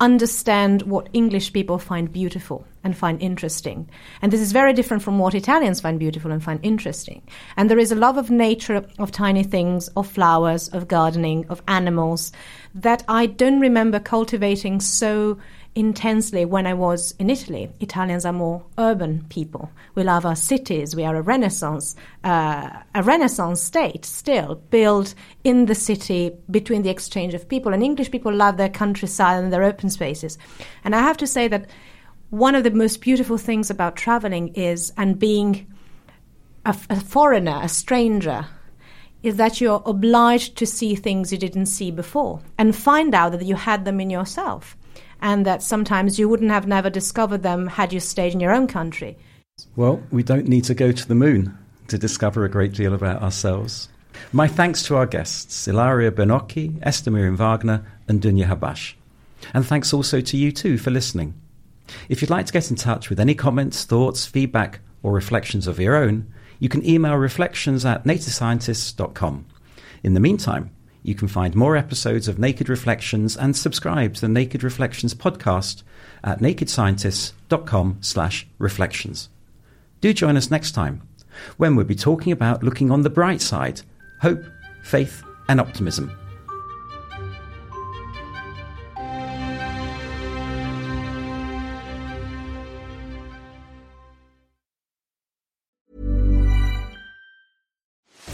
understand 0.00 0.82
what 0.82 1.08
English 1.12 1.52
people 1.52 1.78
find 1.78 2.12
beautiful 2.12 2.66
and 2.82 2.96
find 2.96 3.22
interesting. 3.22 3.88
And 4.20 4.32
this 4.32 4.40
is 4.40 4.50
very 4.50 4.72
different 4.72 5.02
from 5.02 5.20
what 5.20 5.34
Italians 5.34 5.80
find 5.80 5.96
beautiful 5.96 6.32
and 6.32 6.42
find 6.42 6.58
interesting. 6.64 7.22
And 7.56 7.70
there 7.70 7.78
is 7.78 7.92
a 7.92 7.96
love 7.96 8.16
of 8.16 8.28
nature, 8.28 8.84
of 8.98 9.12
tiny 9.12 9.44
things, 9.44 9.86
of 9.88 10.08
flowers, 10.08 10.68
of 10.70 10.88
gardening, 10.88 11.46
of 11.48 11.62
animals 11.68 12.32
that 12.74 13.04
I 13.06 13.26
don't 13.26 13.60
remember 13.60 14.00
cultivating 14.00 14.80
so 14.80 15.38
intensely 15.74 16.44
when 16.44 16.66
I 16.66 16.74
was 16.74 17.14
in 17.18 17.30
Italy. 17.30 17.70
Italians 17.80 18.26
are 18.26 18.32
more 18.32 18.62
urban 18.76 19.24
people. 19.30 19.70
We 19.94 20.02
love 20.02 20.26
our 20.26 20.36
cities. 20.36 20.94
We 20.94 21.04
are 21.04 21.16
a 21.16 21.22
Renaissance, 21.22 21.96
uh, 22.24 22.70
a 22.94 23.02
Renaissance 23.02 23.62
state 23.62 24.04
still 24.04 24.56
built 24.70 25.14
in 25.44 25.66
the 25.66 25.74
city 25.74 26.32
between 26.50 26.82
the 26.82 26.90
exchange 26.90 27.32
of 27.32 27.48
people. 27.48 27.72
And 27.72 27.82
English 27.82 28.10
people 28.10 28.32
love 28.34 28.58
their 28.58 28.68
countryside 28.68 29.42
and 29.42 29.52
their 29.52 29.62
open 29.62 29.88
spaces. 29.88 30.36
And 30.84 30.94
I 30.94 31.00
have 31.00 31.16
to 31.18 31.26
say 31.26 31.48
that 31.48 31.70
one 32.28 32.54
of 32.54 32.64
the 32.64 32.70
most 32.70 33.00
beautiful 33.00 33.38
things 33.38 33.70
about 33.70 33.96
traveling 33.96 34.48
is 34.54 34.92
and 34.96 35.18
being 35.18 35.66
a, 36.66 36.76
a 36.90 37.00
foreigner, 37.00 37.60
a 37.62 37.68
stranger, 37.68 38.46
is 39.22 39.36
that 39.36 39.60
you're 39.60 39.82
obliged 39.86 40.56
to 40.56 40.66
see 40.66 40.94
things 40.94 41.32
you 41.32 41.38
didn't 41.38 41.66
see 41.66 41.90
before 41.90 42.40
and 42.58 42.74
find 42.76 43.14
out 43.14 43.32
that 43.32 43.44
you 43.44 43.54
had 43.54 43.84
them 43.84 44.00
in 44.00 44.10
yourself 44.10 44.76
and 45.22 45.46
that 45.46 45.62
sometimes 45.62 46.18
you 46.18 46.28
wouldn't 46.28 46.50
have 46.50 46.66
never 46.66 46.90
discovered 46.90 47.42
them 47.42 47.68
had 47.68 47.92
you 47.92 48.00
stayed 48.00 48.34
in 48.34 48.40
your 48.40 48.52
own 48.52 48.66
country. 48.66 49.16
Well, 49.76 50.02
we 50.10 50.22
don't 50.22 50.48
need 50.48 50.64
to 50.64 50.74
go 50.74 50.92
to 50.92 51.08
the 51.08 51.14
moon 51.14 51.56
to 51.88 51.96
discover 51.96 52.44
a 52.44 52.50
great 52.50 52.72
deal 52.72 52.92
about 52.92 53.22
ourselves. 53.22 53.88
My 54.32 54.48
thanks 54.48 54.82
to 54.84 54.96
our 54.96 55.06
guests, 55.06 55.66
Ilaria 55.68 56.10
Bernocchi, 56.10 56.78
Esther 56.82 57.10
Miriam 57.10 57.36
Wagner, 57.36 57.86
and 58.08 58.20
Dunya 58.20 58.46
Habash. 58.46 58.94
And 59.54 59.64
thanks 59.64 59.92
also 59.92 60.20
to 60.20 60.36
you 60.36 60.52
too 60.52 60.76
for 60.76 60.90
listening. 60.90 61.34
If 62.08 62.20
you'd 62.20 62.30
like 62.30 62.46
to 62.46 62.52
get 62.52 62.70
in 62.70 62.76
touch 62.76 63.08
with 63.08 63.20
any 63.20 63.34
comments, 63.34 63.84
thoughts, 63.84 64.26
feedback, 64.26 64.80
or 65.02 65.12
reflections 65.12 65.66
of 65.66 65.80
your 65.80 65.96
own, 65.96 66.32
you 66.58 66.68
can 66.68 66.86
email 66.86 67.16
reflections 67.16 67.84
at 67.84 68.04
naturescientists.com. 68.04 69.46
In 70.02 70.14
the 70.14 70.20
meantime, 70.20 70.70
you 71.02 71.14
can 71.14 71.28
find 71.28 71.54
more 71.54 71.76
episodes 71.76 72.28
of 72.28 72.38
Naked 72.38 72.68
Reflections 72.68 73.36
and 73.36 73.56
subscribe 73.56 74.14
to 74.14 74.20
the 74.20 74.28
Naked 74.28 74.62
Reflections 74.62 75.14
podcast 75.14 75.82
at 76.22 76.38
nakedscientists.com 76.38 77.98
slash 78.00 78.46
reflections. 78.58 79.28
Do 80.00 80.12
join 80.12 80.36
us 80.36 80.50
next 80.50 80.72
time 80.72 81.02
when 81.56 81.74
we'll 81.74 81.84
be 81.84 81.94
talking 81.94 82.32
about 82.32 82.62
looking 82.62 82.90
on 82.90 83.02
the 83.02 83.10
bright 83.10 83.40
side, 83.40 83.82
hope, 84.20 84.44
faith, 84.82 85.22
and 85.48 85.60
optimism. 85.60 86.16